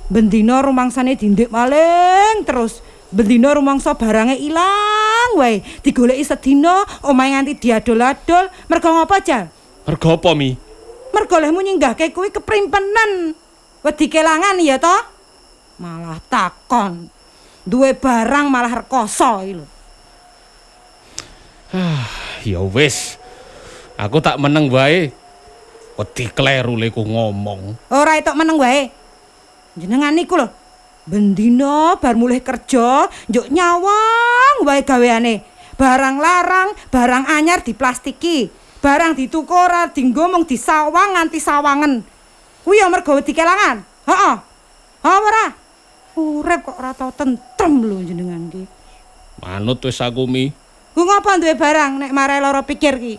[0.07, 2.79] Bendina rumangsane dindik maling terus.
[3.11, 5.59] Bendina rumangsa barange ilang wae.
[5.83, 8.47] Digoleki sedina omahe nganti diadol-adol.
[8.71, 9.51] Mergo ngapa, Jal?
[9.83, 10.70] Mergo apa, Mi?
[11.11, 13.35] Mergo lehmu nyinggahke kuwi keprimpenan.
[13.83, 14.95] Wedi kelangan ya to?
[15.81, 17.11] Malah takon.
[17.61, 19.65] Duwe barang malah rekoso iki lho.
[22.41, 23.21] Ya wis.
[24.01, 25.13] Aku tak meneng wae.
[25.93, 27.77] Wedi kleru le ku ngomong.
[27.93, 28.89] Ora etok meneng wae.
[29.77, 30.49] Jenengan niku lho.
[31.01, 35.45] Bendina bar mulih kerja, njuk nyawang wae gaweane.
[35.77, 38.53] Barang larang, barang anyar diplastiki.
[38.81, 42.01] Barang dituku ora dienggo mung disawang nganti sawangen.
[42.65, 43.85] Kuwi ya mergo wedi kelangan.
[44.09, 44.35] Heeh.
[45.05, 45.45] Ha ora?
[46.17, 48.65] Urip kok ora tau tentrem lho jenengan ki.
[49.41, 50.49] Manut wis aku, Mi.
[50.97, 53.15] Ku ngapa duwe barang nek marai lara pikir ki?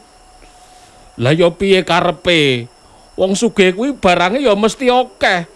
[1.23, 2.67] Lah ya piye karepe?
[3.15, 5.47] Wong sugih kuwi barange ya mesti akeh.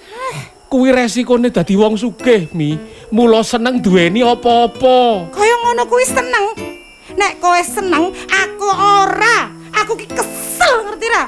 [0.70, 2.78] Kuwi resikone dadi wong sugih, Mi.
[3.10, 5.30] Mula seneng duweni apa-apa.
[5.34, 6.44] Kaya ngono kuwi seneng.
[7.14, 9.55] Nek kowe seneng, aku ora.
[9.84, 11.24] Aku ki kesel ngerti ra?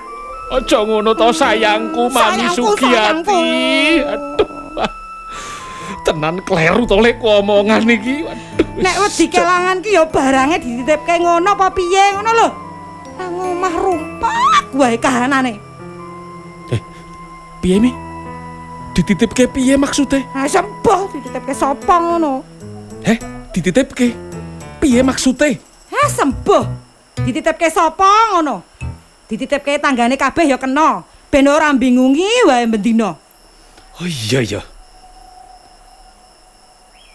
[0.48, 3.36] Aja ngono to sayangku, Mami Sayangku, sayangku.
[3.36, 3.44] Sugiyati.
[4.08, 4.48] Aduh.
[6.08, 8.24] Tenan kleru to lek omongan iki.
[8.80, 12.48] Nek wedi kelangan ki ya barange dititipke ngono apa piye ngono lho.
[13.20, 15.60] Nang omah rumpak wae kahanane.
[16.72, 16.80] Eh,
[17.60, 17.92] piye Mi?
[18.96, 20.24] Dititipke piye maksude?
[20.32, 22.40] Ha sembuh dititipke sapa ngono?
[23.04, 23.20] Heh,
[23.52, 24.16] dititipke.
[24.80, 25.60] Piye maksude?
[25.92, 26.87] Ha sembuh.
[27.22, 28.62] Dititipke sapa ngono?
[29.28, 31.02] Dititipke tanggane kabeh ya kena.
[31.28, 33.12] Ben ora bingungi wae bendina.
[33.98, 34.62] Oh iya ya.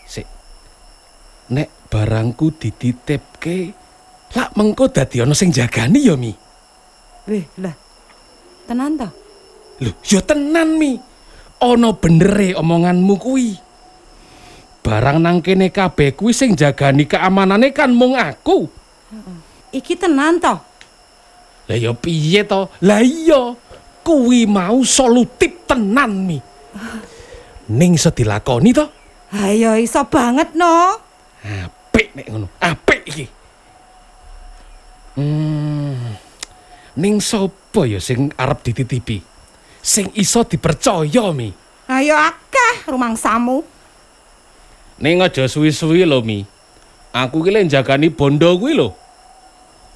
[0.06, 0.28] Sik.
[1.50, 3.74] Nek barangku dititipke,
[4.38, 6.30] lak mengko dadi ana sing jagani ya, Mi.
[7.24, 7.74] Weh, lah.
[8.68, 9.08] Tenan ta?
[9.82, 11.00] Lho, ya tenan, Mi.
[11.64, 13.56] Ana benere omonganmu kuwi.
[14.84, 18.68] Barang nang kene kabeh kuwi sing jagani keamanane kan mung aku.
[19.74, 20.54] Iki tenan to?
[21.66, 22.70] Lah ya piye to?
[22.86, 23.58] Lah iya,
[24.06, 26.38] kuwi mau solutif tenan, Mi.
[27.74, 28.86] Ning sedilakoni to?
[29.34, 31.02] Ayo iso banget no.
[31.42, 32.48] Apik nek ngono.
[32.62, 33.26] Apik iki.
[35.18, 36.14] Hmm.
[36.94, 39.18] Ning sapa ya sing arep dititipi?
[39.82, 41.50] Sing iso dipercaya, Mi.
[41.90, 43.66] Ayo akeh rumangsamu.
[45.02, 46.46] Ning aja suwi-suwi lho, Mi.
[47.10, 49.03] Aku ki lek jagani bondo kuwi lho.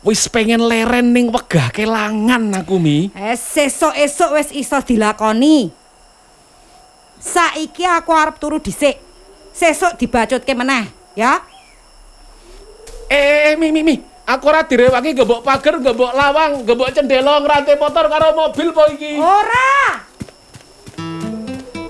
[0.06, 3.10] Wis pengen leren ning wegah kelangan aku, Mi.
[3.18, 5.74] Eh, sesuk-esuk wis iso dilakoni.
[7.18, 9.02] Saiki aku arep turu dhisik.
[9.58, 10.86] Sesuk dibacutke meneh,
[11.18, 11.42] ya.
[13.10, 13.98] Eh, eh, Mi, Mi, Mi.
[14.28, 19.16] Aku ora direwangi gembok pager, gembok lawang, gembok cendela ngrantai motor karo mobil po iki.
[19.18, 20.04] Ora.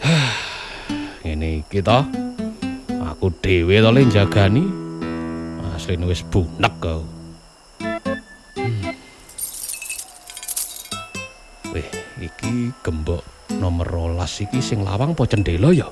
[1.25, 2.05] Ngene iki to.
[3.09, 4.63] Aku dhewe to le jagani.
[5.75, 7.16] Asline wis bunek kau.
[11.76, 11.88] Weh,
[12.24, 13.24] iki gembok
[13.59, 15.91] nomor rolas iki sing lawang po cendela ya?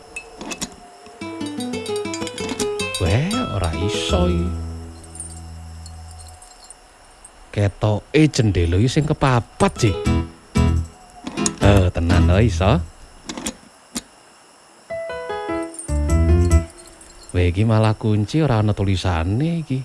[3.04, 4.50] Weh, ora iso iki.
[7.52, 9.96] Ketoke cendela iki sing kepapat sih.
[11.60, 12.72] Eh, tenan to iso.
[17.36, 19.80] Weh iki malah kunci ora ana tulisane iki.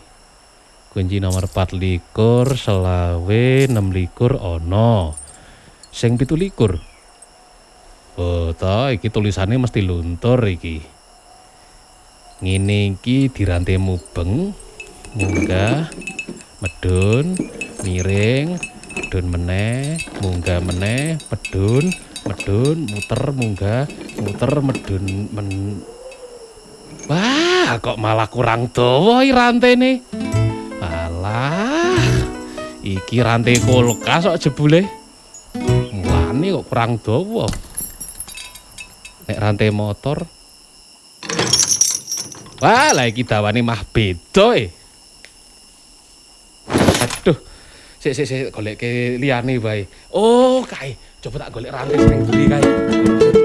[0.90, 5.14] Kunci nomor 24 selawe 26 ana.
[5.90, 6.54] Sing 17.
[8.14, 10.78] Oh, ta iki tulisane mesti luntur iki.
[12.38, 14.54] Ngene iki dirantai mubeng,
[15.18, 15.90] munggah,
[16.62, 17.34] medun,
[17.82, 18.54] miring,
[18.94, 21.90] medun meneh, munggah meneh, medun,
[22.22, 23.82] medun, muter, munggah,
[24.22, 25.48] muter, medun, men,
[27.10, 30.06] Wah, kok malah kurang dawa iki rantene.
[30.78, 31.98] Alah.
[32.86, 34.99] Iki rantai kulkas kok jebule.
[36.40, 37.46] Mulane kok kurang dawa.
[39.28, 40.24] Nek rantai motor.
[42.64, 44.72] Wah, lah iki dawane mah beda e.
[47.04, 47.36] Aduh.
[48.00, 49.84] Sik sik sik goleke liyane wae.
[50.16, 50.96] Oh, kae.
[51.20, 53.39] Coba tak golek rantai sing ndi kae.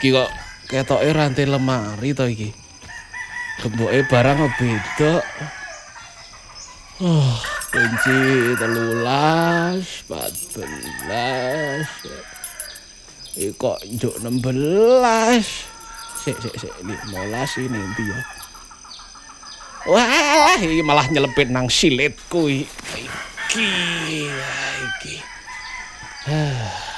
[0.00, 0.32] Iki kok
[0.64, 2.48] ketoke rantai lemari to iki.
[3.60, 5.20] Gemboke barang beda.
[7.04, 7.36] Oh,
[7.68, 11.84] kunci telulas, empat belas.
[13.36, 15.68] Iki kok njuk 16.
[16.24, 18.20] Sik, sik, sik, limolas ini nanti ya.
[19.84, 23.04] Wah, iki malah nyelepit nang silitku iki.
[23.52, 25.16] Iki,
[26.32, 26.89] ah,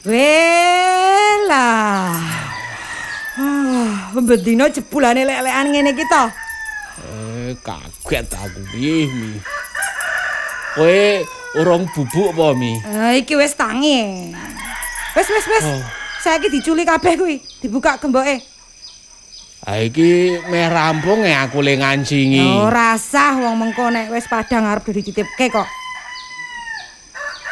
[0.00, 0.08] iki.
[0.08, 1.60] Welah.
[3.40, 6.24] Ah, bedino jebulane lek-lekan ngene iki to.
[7.00, 9.40] Eh, kaget aku piye mi.
[10.76, 11.24] Kowe
[11.56, 12.76] urung bubuk apa mi?
[12.84, 14.32] Ah, iki wis tangi.
[15.16, 15.64] Wis wis wis.
[15.64, 15.82] Oh.
[16.20, 18.44] Saiki diculik kabeh kuwi, dibuka gemboke.
[19.64, 22.44] Ha iki meh rampung aku le ngancingi.
[22.44, 25.79] Oh, rasah wong mengko nek wis padang arep dititipke kok.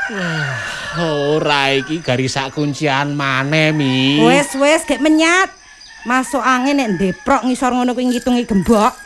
[0.99, 4.23] Ora iki garis sak kuncian maneh mi.
[4.25, 5.53] Wis wis gek menyat.
[6.09, 8.97] Masuk angin nek ndeprok ngisor ngono kuwi ngitungi gembok.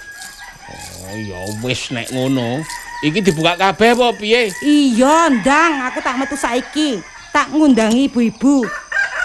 [1.10, 2.62] Oh ya wis nek ngono.
[3.02, 4.54] Iki dibuka kabeh apa piye?
[4.62, 7.02] Iya, ndang, aku tak metu saiki.
[7.34, 8.62] Tak ngundangi ibu-ibu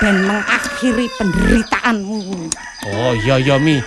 [0.02, 2.50] dan mengakhiri penderitaanmu.
[2.90, 3.78] Oh iya iya mi.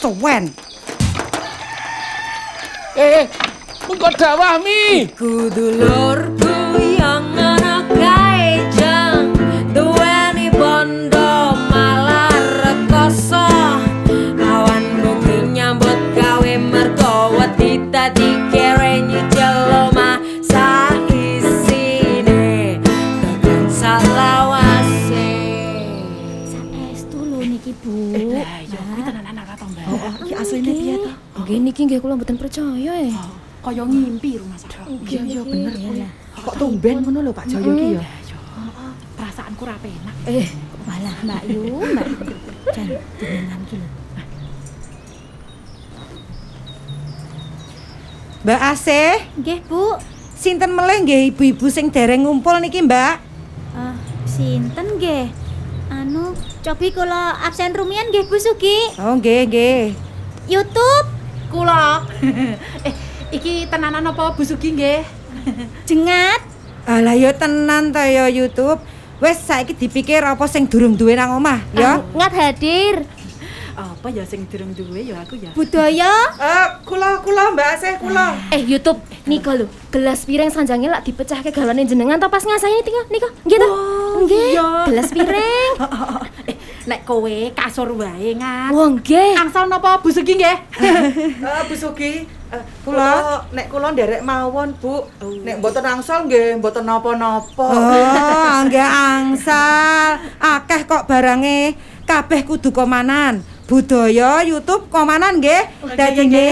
[0.00, 0.48] to when?
[2.96, 3.50] Eh, eh hey, hey.
[3.90, 5.04] mengko mi.
[5.04, 6.29] Iku dulur.
[31.70, 33.14] Niki nggih kula mboten percaya eh.
[33.62, 34.90] Kaya ngimpi rumah sakit.
[35.06, 36.02] Iya iya bener kuwi.
[36.42, 38.02] Kok tumben ngono lho Pak Jaya iki ya?
[39.14, 40.16] Perasaanku ra penak.
[40.26, 40.48] Eh,
[40.88, 42.06] Walah, Mbak Yu, Mbak.
[42.74, 42.88] Jan,
[43.20, 43.88] jenengan ki lho.
[48.40, 50.00] Mbak Asih, Nggih, Bu.
[50.40, 53.14] sinten melih nggih ibu-ibu sing dereng ngumpul niki, Mbak?
[53.76, 53.92] Ah,
[54.24, 55.28] sinten nggih?
[55.92, 56.32] Anu,
[56.64, 58.96] cobi kula absen rumian nggih Bu Sugi.
[58.96, 59.92] Oh, nggih, nggih.
[60.48, 61.19] YouTube
[61.50, 62.06] Kula.
[62.86, 62.94] eh,
[63.34, 65.02] iki tenanan apa Bu Sugi nggih?
[65.90, 66.40] jengat.
[66.86, 68.78] Alah ya tenan to ya YouTube.
[69.20, 72.00] Wes saiki dipikir apa sing durung duwe nang omah, ya?
[72.16, 72.96] Ngat hadir.
[73.80, 75.52] Apa ya sing durung duwe ya aku ya.
[75.52, 76.12] Budaya.
[76.36, 78.36] Eh, kula kula Mbak Asih kula.
[78.52, 83.28] eh YouTube nika lho, gelas piring sanjange lak dipecahke gawane jenengan to pas ngasani nika.
[83.44, 83.68] Nggih to?
[84.24, 84.44] Nggih.
[84.52, 84.68] iya.
[84.88, 85.72] Gelas piring.
[86.88, 88.72] Nek kowe kasur wae ngat.
[88.72, 89.36] Wong nggih.
[89.36, 90.56] Angsal napa Bu Sugi nggih?
[91.50, 95.04] Eh, Bu Sugi, eh, kula nek kula nderek mawon, Bu.
[95.44, 97.66] Nek mboten angsal nggih mboten napa-napa.
[97.68, 100.20] Oh, nggih angsal.
[100.40, 101.76] Akeh kok barange.
[102.08, 103.44] Kabeh kudu komanan.
[103.70, 105.94] Budaya YouTube komanan nggih.
[105.94, 106.50] Dadine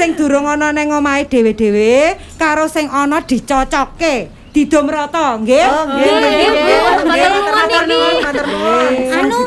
[0.00, 4.39] sing durung ana ning omahe dhewe-dhewe karo sing ana dicocokke.
[4.50, 5.62] Didom rata, nggih.
[5.62, 6.78] Nggih, nggih.
[7.06, 8.24] Matur nuwun niki.
[8.26, 8.92] Matur nuwun.
[9.14, 9.38] Anu,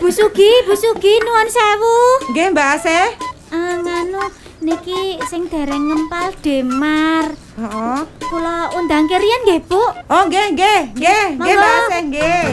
[0.00, 1.96] Bu Sugi, Bu Sugi nuwun sewu.
[2.32, 3.08] Nggih, Mbak Asih.
[3.52, 4.24] Nganu
[4.64, 7.28] niki sing dereng ngempal Demar.
[7.60, 8.00] Heeh.
[8.24, 9.84] Kula undang kirian nggih, Bu.
[10.08, 11.54] Oh, nggih, nggih, nggih, nggih.
[11.60, 12.44] Mbak Asih, nggih.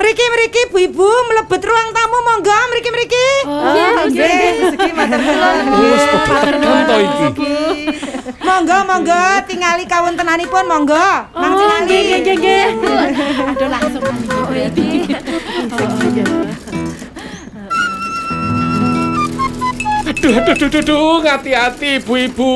[0.00, 3.28] Mriki mriki Bu-ibu mlebet ruang tamu monggo mriki mriki.
[3.44, 5.64] Oh, nggih, Bu Sugi matur nuwun.
[5.76, 6.56] Wis tekan
[6.88, 7.52] to iki.
[8.46, 11.08] Monggo monggo tingali kawontenanipun monggo.
[11.34, 11.82] Mang Oh, tingali.
[11.82, 12.66] nggih nggih nggih.
[13.50, 14.88] Aduh langsung Oh, iki.
[15.66, 16.06] Oh.
[20.06, 22.50] Aduh, aduh, aduh, aduh, ngati-hati ibu-ibu.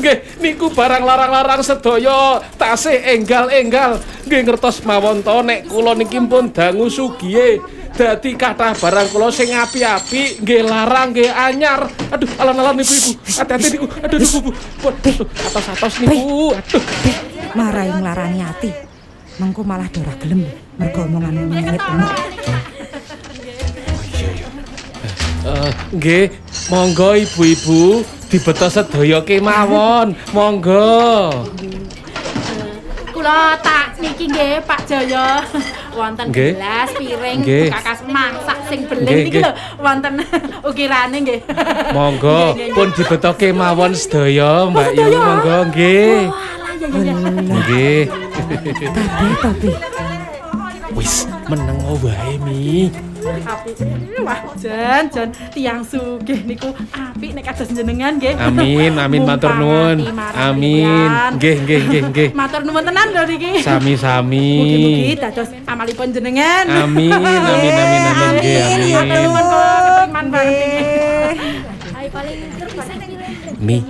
[0.00, 4.00] Nggih, niku barang larang-larang sedaya tasih enggal-enggal.
[4.24, 7.60] Nggih ngertos mawon to nek kula niki pun dangu sugihe.
[7.94, 11.86] Dadi kathah barang kula sing api-api, nggih larang, nggih anyar.
[12.10, 13.14] Aduh, alan-alan ibu-ibu.
[13.22, 13.86] Hati-hati niku.
[14.02, 14.50] Aduh, aduh, Bu.
[15.30, 16.50] Atos-atos niku.
[16.58, 16.82] Aduh.
[17.54, 18.70] Marai nglarani ati.
[19.38, 20.46] Mengko malah dora gelem
[20.78, 21.78] mergo omongan ngene
[25.44, 26.24] Eh, nggih,
[26.72, 28.00] monggo ibu-ibu
[28.32, 30.16] dibeto sedaya kemawon.
[30.32, 31.30] Monggo.
[33.24, 35.40] Kula tak niki nggih Pak Jaya.
[35.96, 36.60] Wonten Nggih.
[36.60, 37.72] gelas, piring, Nggih.
[37.72, 39.42] kakas masak sing beling niki nggih.
[39.48, 39.52] lho.
[39.80, 40.20] Wonten
[40.68, 41.40] ukirane nggih.
[41.96, 45.08] Monggo pun dibetoke mawon sedaya Mbak Yu.
[45.16, 46.28] Monggo nggih.
[46.28, 47.14] Walah ya ya ya.
[47.48, 48.02] Nggih.
[48.92, 49.70] Tapi tapi
[50.92, 52.92] Wis meneng wae Mi.
[53.24, 53.74] Apik.
[54.20, 58.36] Wah, jan jan tiang sugih niku apik nek kados jenengan nggih.
[58.36, 60.04] Amin, amin matur nuwun.
[60.36, 61.08] Amin.
[61.40, 62.28] Nggih, nggih, nggih, nggih.
[62.36, 63.64] Matur nuwun tenan lho niki.
[63.64, 64.48] Sami-sami.
[64.60, 66.64] Mugi-mugi dados amalipun jenengan.
[66.84, 69.16] Amin, amin, amin, amin, nggih, Matur amin.
[69.24, 71.36] nuwun kok keteriman banget.
[73.64, 73.80] Mi,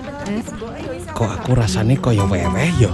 [1.10, 2.92] kok aku rasane kaya weweh ya?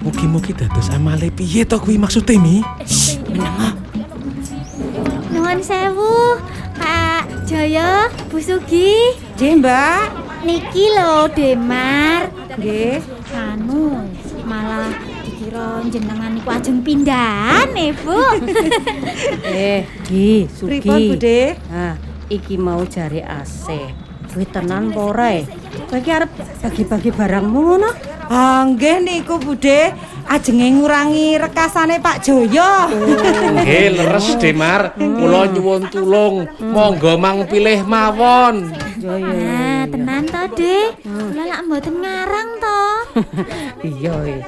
[0.00, 2.64] Mugi-mugi dados amale piye to kuwi maksude Mi?
[5.62, 6.18] Nuwun sewu,
[6.74, 9.14] Pak Jaya, Bu Sugi.
[9.38, 10.04] Nggih, Mbak.
[10.42, 12.26] Niki lho Demar.
[12.58, 12.98] Nggih.
[13.30, 13.94] Anu,
[14.42, 14.90] malah
[15.22, 18.42] dikira jenengan niku ajeng pindahan nih, Bu.
[19.54, 20.82] Eh, Gi, Sugi.
[20.82, 21.54] Pripun, Bude?
[21.70, 21.94] Nah,
[22.26, 23.70] iki mau jari AC.
[24.34, 25.46] Kuwi tenan apa ora e?
[25.86, 27.90] Kowe iki arep bagi-bagi barangmu ngono?
[28.30, 29.90] Ah, nggih niku Bude,
[30.28, 32.90] ajenge ngurangi rekasane Pak Joyo.
[33.58, 34.94] Nggih, leres Demar.
[34.94, 36.46] Kula nyuwun tulung.
[36.60, 38.70] Monggo mang pilih mawon.
[39.02, 41.02] Nah, tenan to, Dik.
[41.02, 42.80] Kula lak mboten ngarang to.
[43.82, 44.14] Iya.
[44.24, 44.46] iya.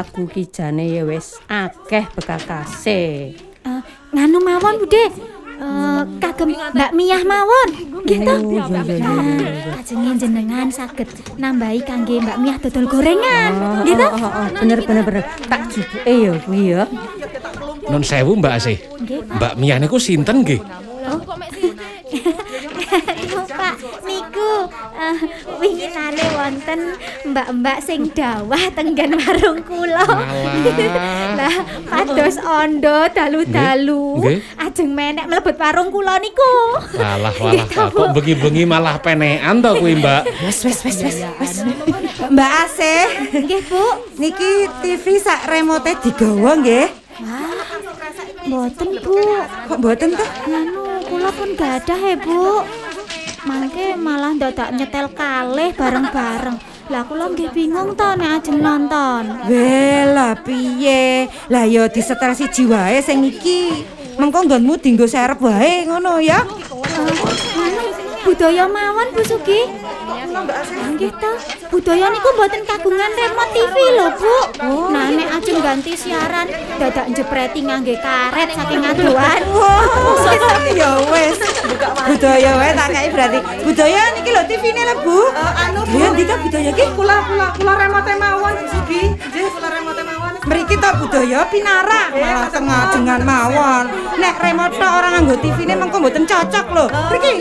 [0.00, 3.34] Aku ki jane ya wis akeh bekakase.
[3.66, 3.80] Eh,
[4.14, 5.35] nganu mawon, Bude.
[5.56, 7.68] Eh, kagem Mbak Miyah mawon.
[8.04, 8.28] Gitu.
[8.28, 9.72] Oh, iya, iya, iya, iya, iya.
[9.74, 13.50] Ajenge jenengan saged nambahi kangge Mbak Miyah dodol gorengan.
[13.56, 14.04] Oh, Gitu.
[14.04, 15.24] oh, oh, oh, bener bener bener.
[15.48, 16.84] Tak jupuke ya kuwi ya.
[17.86, 18.78] Nun sewu Mbak Asih.
[19.32, 20.60] Mbak Mia niku sinten nggih?
[24.46, 25.18] Niku eh,
[25.58, 26.80] winginane wonten
[27.26, 30.06] mbak-mbak sing dawah tenggen warung kula.
[30.06, 31.34] Alah.
[31.34, 34.22] Lah, pados ondo dalu-dalu.
[34.54, 36.78] Ajeng menek mlebet warung kula niku.
[36.94, 40.22] Walah, walah, kok bengi-bengi malah penekan to kuwi Mbak.
[40.46, 41.18] Wes wes wes wes.
[41.42, 41.52] wes.
[42.30, 43.02] Mbak Asih,
[43.42, 43.84] Nggih, Bu.
[44.22, 46.86] niki TV sak remote digawa nggih.
[48.46, 49.18] Mboten, Bu.
[49.66, 50.26] Kok mboten to?
[50.46, 52.62] Nganu, kula pun gadah ya, Bu.
[53.46, 56.58] Mangke malah dadak nyetel kalih bareng-bareng.
[56.90, 59.46] Lah kula nggih bingung to nek ajeng nonton.
[59.46, 61.30] Wela piye?
[61.46, 63.86] Lah ya disetel siji wae sing iki.
[64.18, 66.42] Mengko nggonmu dinggo serep wae ngono ya.
[66.42, 67.84] Anu,
[68.26, 69.62] budaya mawon Bu Sugi.
[70.36, 71.32] Nggih to.
[71.72, 74.36] Budaya niku mboten kagungan remote TV lho, Bu.
[74.92, 76.44] Nah, nek ajeng ganti siaran
[76.76, 79.40] dadak jepreti ngangge karet saking adoan.
[79.56, 79.80] Wah,
[80.76, 81.40] ya wes.
[82.04, 83.38] Budaya wae tak kei berarti.
[83.64, 85.18] Budaya niki lho TV-ne lho, Bu.
[85.32, 85.96] anu, Bu.
[85.96, 86.84] Ya ndika budaya ki?
[86.92, 87.16] Kula
[87.56, 89.02] kula remote mawon Sugi.
[89.16, 90.32] Nggih, kula remote mawon.
[90.46, 93.84] Mriki to budaya pinara malah tengah jengan mawon.
[94.20, 96.84] Nek remote tok orang nganggo TV-ne mengko mboten cocok lho.
[97.08, 97.34] Mriki.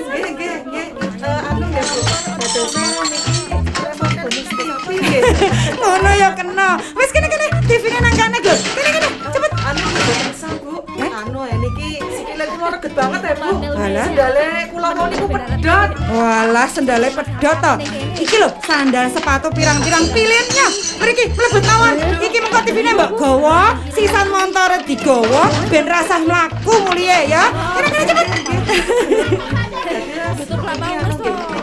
[5.75, 6.79] Ngono ya kena.
[6.95, 8.61] Wis kene kene TV-ne nang kene, Gus.
[8.73, 9.07] Kene kene.
[9.33, 9.51] Cepet.
[9.65, 10.73] Anu bisa, Bu.
[10.97, 13.49] Anu ya niki sikile kula reget banget ya, Bu.
[13.75, 14.05] Alah.
[14.05, 15.89] Sandale kula mau niku pedot.
[16.09, 17.73] Walah sendale pedot to.
[18.21, 20.67] Iki lho sandal sepatu pirang-pirang pilihnya.
[21.01, 21.93] Mriki mlebet mawon.
[22.21, 27.51] Iki mengko TV-ne mbok gawa, sisan montore digawa ben rasah mlaku mulie ya.
[27.77, 28.27] Kene kene cepet.
[28.45, 29.93] TV-ne mangke
[30.39, 31.55] ditupake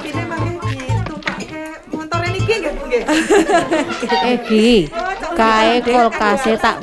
[4.33, 4.89] Eki,
[5.37, 6.79] kae kulkase tak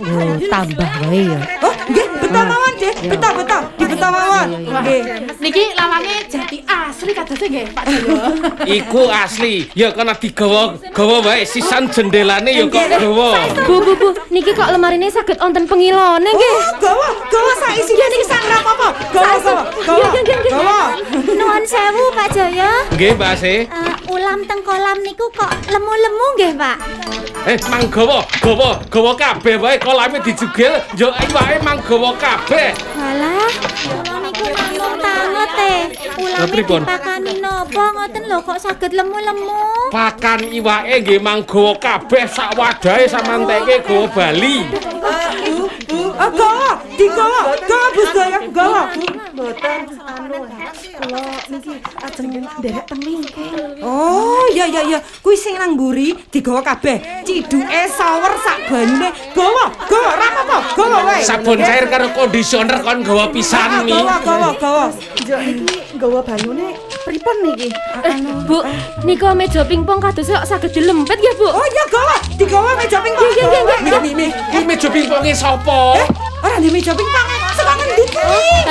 [0.51, 1.41] tambah wae ya.
[1.63, 2.95] Oh, nggih beto mawon, Dek.
[3.09, 3.59] Beto, beto.
[3.79, 4.47] Dibeto mawon.
[4.69, 5.01] Nggih.
[5.41, 8.23] Niki lawange jati asli kadose nggih Pak Jaya.
[8.77, 9.65] Iku asli.
[9.73, 13.29] Ya kana digawa gawa wae sisan jendelane ya kok gawa.
[13.65, 16.55] Bu, bu, bu, niki kok lemarine saged wonten pengilone nggih.
[16.61, 18.87] Oh, gawa, gawa sak isine sisan ra apa-apa.
[19.09, 19.53] Gawa,
[19.87, 20.07] gawa.
[20.49, 20.79] Gawa.
[21.33, 22.71] Nuwun sewu, Pak Jaya.
[22.93, 23.59] Nggih, Mbak Asih.
[23.65, 26.77] Eh, ulam teng kolam niku kok lemu-lemu nggih, Pak.
[27.47, 31.79] Eh, mang gawa, gawa, gawa kabeh wae kolame dijugil, yo iwake mang
[32.19, 32.73] café.
[32.95, 34.08] Hola.
[35.47, 35.73] E.
[36.19, 36.81] Ulame pripun?
[36.83, 39.91] dipakani napa ngoten lho kok saged lemu-lemu.
[39.93, 44.57] Pakan iwake nggih mang gawa kabeh sak wadahe samanteke gawa Bali.
[46.19, 47.41] Gawa, digawa.
[47.63, 48.83] Gawa Bus Daya, gawa.
[49.33, 50.37] Mboten anu
[50.99, 52.27] kula niki ajeng
[52.59, 53.79] nderek teng wingking.
[53.79, 54.99] Oh, iya iya iya.
[55.23, 57.23] Kuwi sing nang mburi digawa kabeh.
[57.23, 59.09] Ciduke sawer sak banyune.
[59.31, 60.57] Gawa, gawa ra apa-apa.
[60.75, 61.23] Gawa wae.
[61.23, 63.95] Sabun cair karo kondisioner kon gawa pisan mi.
[63.95, 64.85] Gawa, gawa, gawa.
[65.29, 66.73] Njok niki nggawa banyune
[67.05, 67.69] pripun niki?
[68.01, 68.17] Eh,
[68.49, 68.65] Bu,
[69.05, 71.45] nika meja pingpong kados kok saged dilempet ya, Bu?
[71.45, 73.29] Oh iya gawa, digawa meja pingpong.
[73.29, 73.77] Nggih, nggih, nggih.
[73.85, 76.01] Mi mi mi, kuwi meja pingponge sapa?
[76.41, 77.27] Ora di meja pingpong.
[77.53, 78.17] Saka ngendi ki?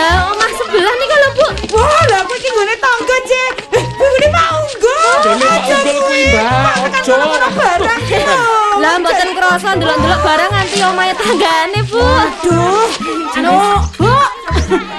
[0.03, 1.47] Eh, omah sebelah nika lho, Bu.
[1.79, 3.55] Wah, lah kowe iki nggone tangga, Cek.
[3.79, 5.15] Eh, ngene mau enggak?
[5.23, 6.75] Dene Pak Unggul kuwi, Mbak.
[7.07, 7.15] Ojo.
[7.55, 8.39] Barang iki lho.
[8.83, 12.03] Lah mboten krasa ndelok-ndelok barang nganti omahe tanggane, Bu.
[12.03, 12.91] Aduh.
[13.39, 13.55] Anu,
[13.95, 14.11] Bu.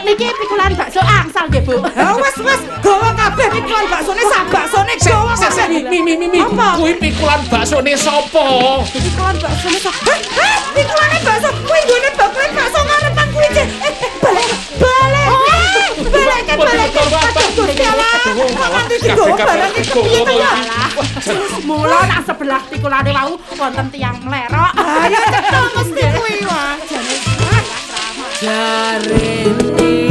[0.06, 1.76] Niki pikulan bakso angsal nggih, Bu.
[1.94, 5.66] Ya wes wes, gawa kabeh pikulan baksone sak baksone gawa kabeh.
[5.90, 6.40] mi mi mi mi.
[6.78, 8.46] Kuwi pikulan baksone sapa?
[8.90, 9.96] Pikulan baksone sak.
[10.06, 10.18] Hah?
[10.38, 10.58] Hah?
[10.74, 11.50] Pikulane bakso.
[11.66, 13.68] Kuwi nggone bakulan bakso ngarepan kuwi, Cek.
[13.70, 14.50] Eh, balik.
[14.80, 15.28] Balik.
[15.30, 16.90] Eh, Balik ke balik.
[19.90, 20.52] Kepiye to ya?
[21.66, 24.72] Mula nang sebelah pikulane wau wonten tiyang mlerok.
[24.76, 26.74] Ayo cetha mesti kuwi wah.
[28.42, 30.09] ya rendí.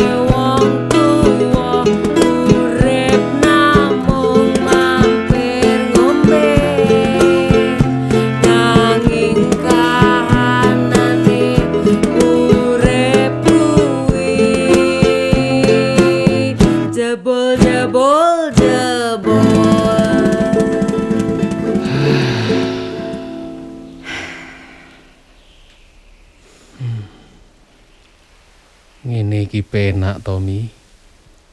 [29.48, 30.68] Iki penak to, Mi.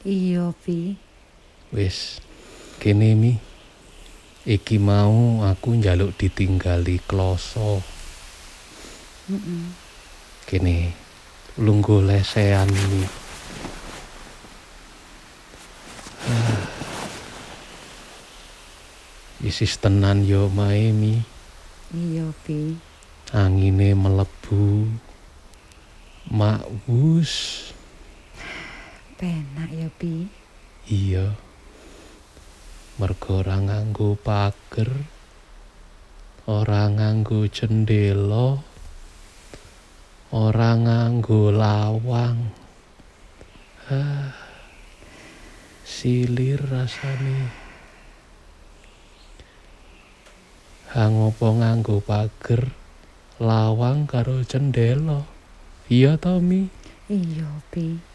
[0.04, 1.00] iya pi
[1.72, 2.20] Wis,
[2.76, 3.40] kene Mi.
[4.44, 7.80] Iki mau aku njaluk ditinggali kloso.
[10.44, 10.92] Kene
[11.56, 13.02] lungguh lesehan Mi.
[19.48, 21.24] Isis tenan yo mae Mi.
[21.96, 22.76] iya pi
[23.32, 24.86] Angine melebu.
[26.30, 27.74] Makwus.
[29.16, 30.28] Penak ya pi
[30.86, 31.34] Iya.
[33.02, 34.86] Mergo ora nganggo pager.
[36.46, 38.62] Ora nganggo jendela.
[40.30, 42.54] Ora nganggo lawang.
[43.90, 44.30] Ah.
[45.82, 47.50] Silir rasane.
[50.94, 52.70] Hang apa nganggo pager,
[53.42, 55.26] lawang karo jendela.
[55.90, 56.70] Iya to, Mi?
[57.06, 58.05] iya pi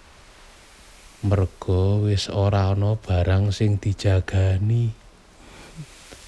[1.22, 4.89] merga wis ora ana barang sing dijagani.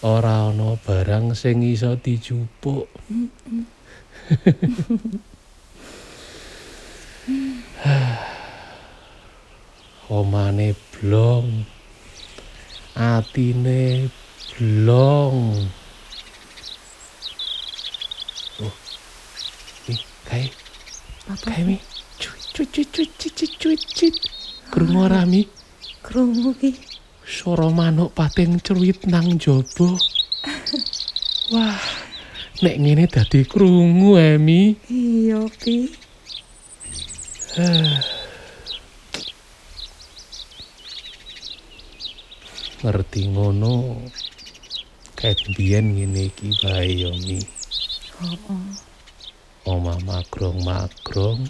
[0.06, 2.86] Ora ana barang sing iso dijupuk.
[10.14, 11.66] Omane blong.
[12.94, 14.14] Atine
[14.54, 15.58] blong.
[18.62, 18.76] Oh
[19.90, 19.98] mi
[20.30, 20.54] kae.
[21.42, 21.82] Kae mi.
[22.22, 24.43] Cuit cuit cuit cuit cuit cuit cuit
[24.74, 25.46] krungu ora mi
[26.02, 26.94] krungu ki
[27.24, 29.96] Suara manuk pating ceruit nang jaba.
[31.56, 31.80] Wah,
[32.60, 34.76] nek ngene dadi krungu Emi.
[34.92, 35.88] iya pi
[42.84, 44.04] Ngerti ngono.
[45.16, 47.40] Kayak biyen ngene iki bae yo Mi.
[49.64, 51.48] Oma magrong-magrong.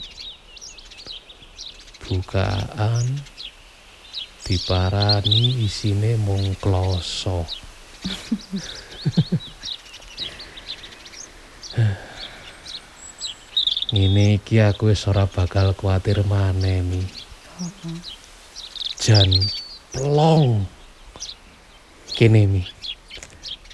[2.04, 3.06] Bukaan
[4.44, 7.48] diparani isine mung kloso.
[13.94, 17.02] Ngene iki aku wis ora bakal kuatir maneh Mi.
[19.00, 19.32] Jan
[19.96, 20.68] plong.
[22.18, 22.64] Kene Mi.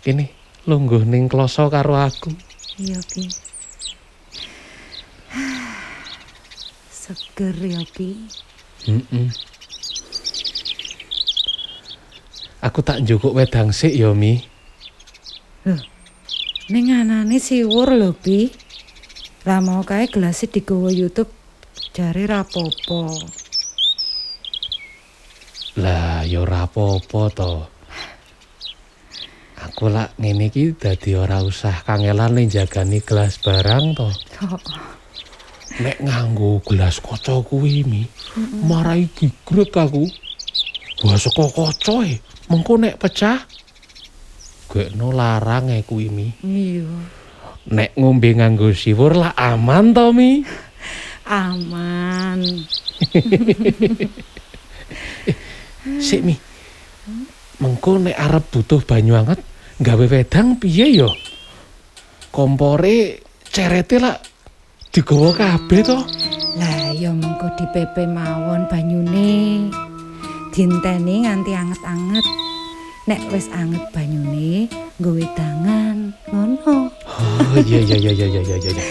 [0.05, 0.29] Kene
[0.69, 2.29] lungguh ning kloso karo aku.
[2.79, 3.27] iya pi
[7.09, 8.13] seger ya pi
[8.85, 9.29] Heeh.
[12.63, 14.39] Aku tak njukuk wedang sik ya Mi.
[16.69, 18.53] ning anane siwur lho pi
[19.41, 21.33] ra mau kae gelas digawa YouTube
[21.97, 23.09] jare rapopo
[25.79, 27.53] Lah ya apa-apa to.
[29.63, 34.09] Aku lak ngene iki dadi ora usah kangelan ning jagani gelas barang to.
[35.79, 38.03] Nek nganggo gelas kaca kuwi mi,
[38.67, 40.03] marai gigrek aku.
[41.07, 42.19] Wah saka kaca e,
[42.51, 43.47] mengko nek pecah
[44.69, 46.29] Gekno larang e kuwi mi.
[46.45, 46.85] iya
[47.73, 50.45] Nek ngombe nganggo siwur lah aman to mi.
[51.25, 52.43] aman
[56.05, 56.35] Sik mi.
[57.63, 59.39] Mengko nek arep butuh banyu anget,
[59.79, 61.09] gawe wedang piye ya?
[62.29, 64.21] Kompore cerete lah
[64.89, 66.01] digawa kabeh to.
[66.57, 69.69] lah ya mengko dipepe mawon banyune
[70.49, 72.25] dinteni nganti anget-anget.
[73.05, 74.69] Nek wis anget banyune,
[75.01, 76.93] nggo wedangan, ngono.
[77.09, 78.69] Oh iya iya iya iya iya iya.
[78.69, 78.85] iya.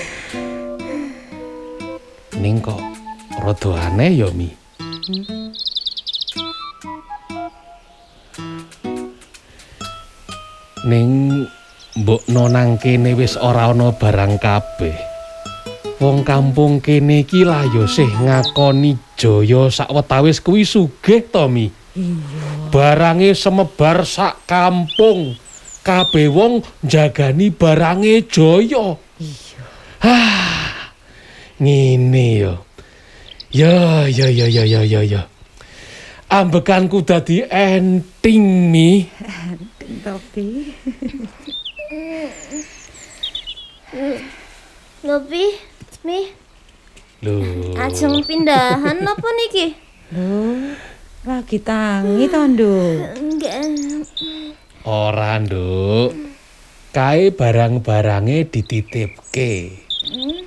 [2.39, 2.79] Ning kok
[3.43, 4.51] rada aneh ya Mi.
[10.87, 11.11] Ning
[11.99, 15.18] mbok nonang kene wis ora ana barang kabeh.
[15.99, 21.75] Wong kampung kene iki lah ya sih ngakoni jaya sawetawis kuwi sugih to Mi.
[21.99, 22.71] Iya.
[22.71, 25.35] Barange semebar sak kampung.
[25.83, 28.95] Kabeh wong jagani barange jaya.
[29.19, 29.63] Iya.
[29.99, 30.95] Ah.
[31.59, 32.55] Ngene yo.
[33.51, 35.27] Ya ya ya ya ya ya ya.
[36.31, 39.03] Ambekanku dadi enting Mi.
[40.07, 40.47] Topi.
[44.99, 45.45] Lopi,
[46.09, 46.25] mi,
[47.21, 47.37] Lho.
[47.77, 49.77] ajeng pindahan apa niki?
[50.17, 50.73] Lho,
[51.29, 52.97] lagi tangi to, Nduk.
[53.21, 53.61] Enggak.
[54.89, 56.17] Ora, Nduk.
[56.97, 59.85] Kae barang-barange dititipke.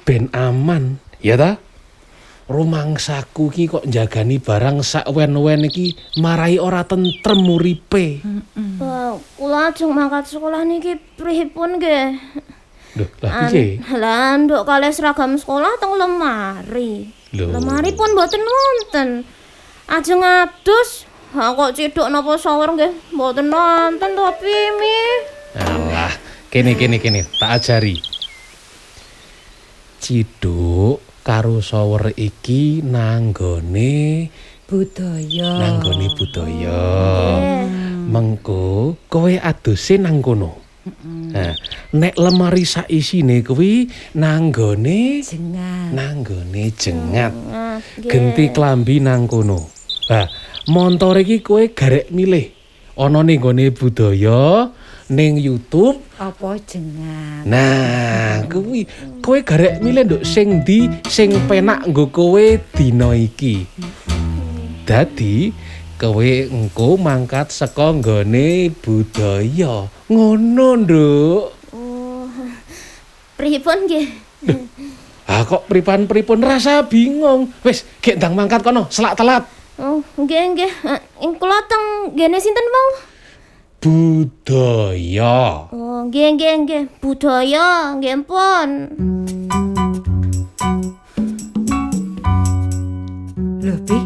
[0.01, 1.61] Ben aman, ya ta?
[2.49, 8.25] Rumangsaku ki kok jagani barang sak wen-wen iki marai ora tentrem uripe.
[8.81, 12.17] Wah, kula ajeng mangkat sekolah niki pripun nggih?
[12.91, 13.79] Lho, lah piye?
[13.95, 17.07] Lah, nduk kalih seragam sekolah teng lemari.
[17.31, 17.47] Lho.
[17.55, 19.09] Lemari pun mboten wonten.
[19.87, 24.27] Ajeng adus, ha kok ciduk napa shower nggih mboten wonten to
[24.75, 24.99] mi.
[25.55, 26.11] Alah,
[26.51, 27.95] kene kene kene, tak ajari.
[30.03, 34.27] Ciduk karo shower iki nanggone
[34.71, 35.51] Budaya.
[35.59, 36.79] nanggone budaya.
[38.07, 40.60] Mengko kowe aduse nang kono.
[41.05, 41.53] Nah,
[41.93, 43.85] nek lemari sak isine kuwi
[44.17, 45.93] nanggone jengat.
[45.93, 47.29] nanggone jengat.
[47.29, 48.09] Nah, nggih.
[48.09, 49.69] Genti klambi nang kono.
[50.09, 50.25] Lah,
[50.73, 52.49] montor iki kowe garek milih.
[52.97, 54.73] Ana ning gone budaya,
[55.13, 57.45] ning YouTube, Apa jengat?
[57.45, 58.89] Nah, kuwi
[59.21, 63.69] kowe garek milih nduk sing ndi sing penak nggo kowe dina iki.
[64.85, 65.53] Dadi
[66.01, 70.00] kowe engko mangkat saka nggone budaya.
[70.11, 71.43] Ngono, Nduk.
[71.71, 72.27] Oh.
[73.39, 74.07] Pripun nggih?
[75.23, 77.47] Ah kok pripan-pripun rasa bingung.
[77.63, 79.47] Wis, gek ndang mangkat kono, selak telat.
[79.79, 80.71] Oh, nggih nggih.
[80.83, 82.89] Eh, Ing kula teng gene sinten mau?
[83.79, 85.71] Budaya.
[85.71, 86.83] Oh, nggih nggih nggih.
[86.99, 88.69] Budaya nggih pun.
[93.63, 93.97] Lho, Pi,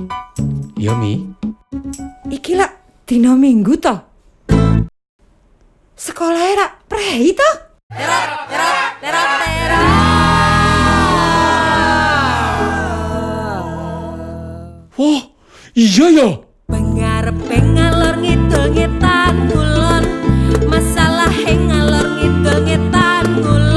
[0.78, 1.26] Ya Mi.
[2.30, 2.78] iki lak
[3.10, 4.15] dina Minggu to?
[5.96, 7.52] Sekolah rak prei to?
[15.00, 15.22] Wah,
[15.72, 16.30] iya ya.
[16.68, 20.04] Pengarepe ngalor ngidul ngetan ngulon
[20.68, 23.75] Masalah ngalor ngidul ngetan ngulon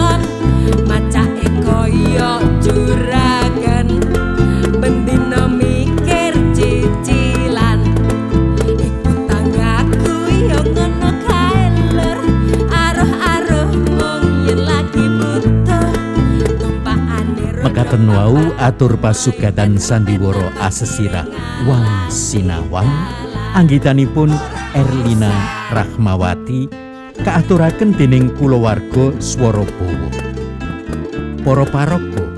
[17.88, 21.24] Mekaten wau atur pasugatan sandiwara asesira
[21.64, 22.84] Wang Sinawang.
[23.56, 24.28] Anggitanipun
[24.76, 25.32] Erlina
[25.72, 26.68] Rahmawati
[27.24, 30.12] kaaturaken dening kulawarga Swarabawa.
[31.40, 32.28] Para paraga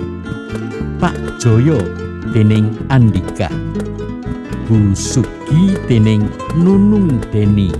[1.02, 1.82] Pak Joyo
[2.30, 3.50] dening Andika
[4.70, 6.30] Bu Sugi dening
[6.62, 7.74] Nunung Deni.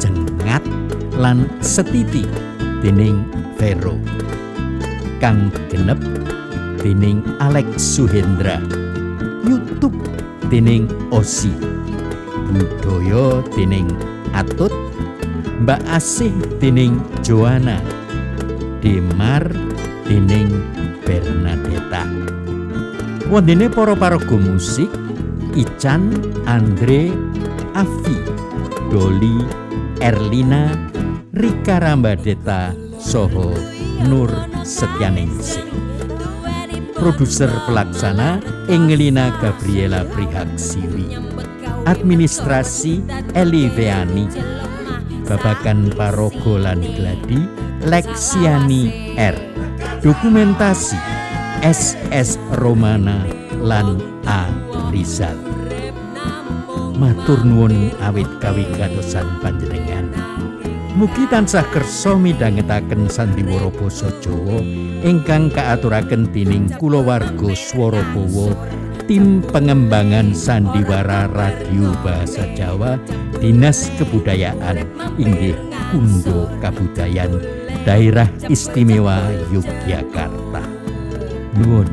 [0.00, 0.64] Jengat
[1.20, 2.24] lan Setiti
[2.80, 3.28] dening
[3.60, 4.00] Vero.
[5.20, 6.00] Kang Genep
[6.82, 8.58] dening Alex Suhendra.
[9.46, 9.96] YouTube
[10.50, 11.54] dening Osi.
[12.52, 13.88] Budaya dening
[14.34, 14.74] Atut.
[15.62, 17.78] Mbak Asih dening Joanna
[18.82, 19.46] Demar
[20.10, 20.50] dening
[21.06, 22.02] Bernadetta.
[23.30, 24.90] Wondene para paraga musik
[25.54, 26.10] Ican,
[26.50, 27.14] Andre,
[27.78, 28.18] Afi,
[28.90, 29.46] Doli,
[30.02, 30.74] Erlina,
[31.30, 33.54] Rika Rambadeta, Soho,
[34.08, 34.32] Nur
[34.66, 35.91] Setyaningsih.
[37.02, 38.38] Produser pelaksana
[38.70, 41.18] Engelina Gabriela Prihaksiwi.
[41.82, 43.02] Administrasi
[43.34, 44.30] Eli Veani.
[45.26, 47.42] Babakan Parogo lan Gladi
[47.90, 49.34] Leksiani R.
[49.98, 50.94] Dokumentasi
[51.66, 53.26] SS Romana
[53.58, 53.98] lan
[54.30, 54.46] A
[54.94, 55.34] Rizal.
[57.02, 59.81] Matur nuwun awit kawigatossan panjenengan.
[60.92, 64.60] Mugi tansah kersa midhangetaken sandiwara basa Jawa
[65.00, 68.52] ingkang kaaturaken dening kulawarga Swarabawa
[69.08, 73.00] Tim Pengembangan Sandiwara Radio Bahasa Jawa
[73.40, 74.84] Dinas Kebudayaan
[75.16, 75.56] inggih
[75.88, 77.40] Kundo Kabudayan
[77.88, 80.62] Daerah Istimewa Yogyakarta.
[81.56, 81.88] Nuwun.